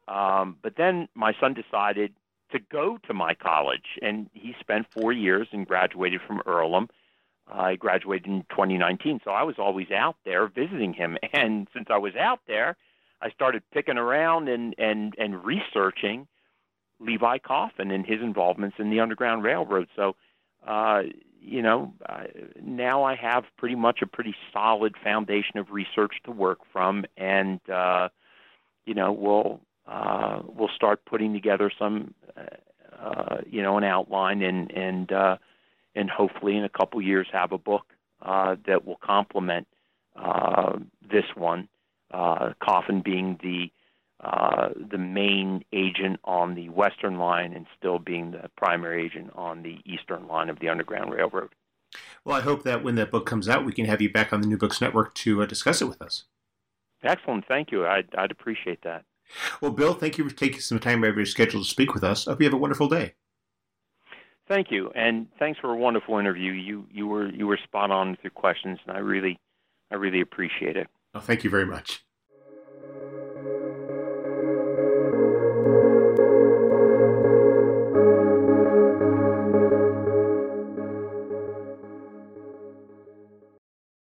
[0.07, 2.13] Um, but then my son decided
[2.51, 6.89] to go to my college, and he spent four years and graduated from Earlham.
[7.51, 11.17] I graduated in 2019, so I was always out there visiting him.
[11.33, 12.77] And since I was out there,
[13.21, 16.27] I started picking around and and and researching
[16.99, 19.87] Levi Coffin and his involvements in the Underground Railroad.
[19.95, 20.15] So,
[20.67, 21.03] uh,
[21.41, 21.93] you know,
[22.61, 27.59] now I have pretty much a pretty solid foundation of research to work from, and
[27.69, 28.09] uh,
[28.85, 34.41] you know, we'll uh, we'll start putting together some, uh, uh, you know, an outline
[34.43, 35.37] and and uh,
[35.95, 37.85] and hopefully in a couple years have a book
[38.21, 39.67] uh, that will complement
[40.15, 41.67] uh, this one.
[42.11, 43.71] Uh, Coffin being the
[44.23, 49.63] uh, the main agent on the Western line and Still being the primary agent on
[49.63, 51.49] the Eastern line of the Underground Railroad.
[52.23, 54.41] Well, I hope that when that book comes out, we can have you back on
[54.41, 56.25] the New Books Network to uh, discuss it with us.
[57.03, 57.47] Excellent.
[57.47, 57.87] Thank you.
[57.87, 59.05] I'd, I'd appreciate that.
[59.59, 62.03] Well, Bill, thank you for taking some time out of your schedule to speak with
[62.03, 62.27] us.
[62.27, 63.15] I hope you have a wonderful day.
[64.51, 66.51] Thank you, and thanks for a wonderful interview.
[66.51, 69.39] You you were you were spot on with your questions, and I really
[69.89, 70.89] I really appreciate it.
[71.13, 72.03] Oh, thank you very much.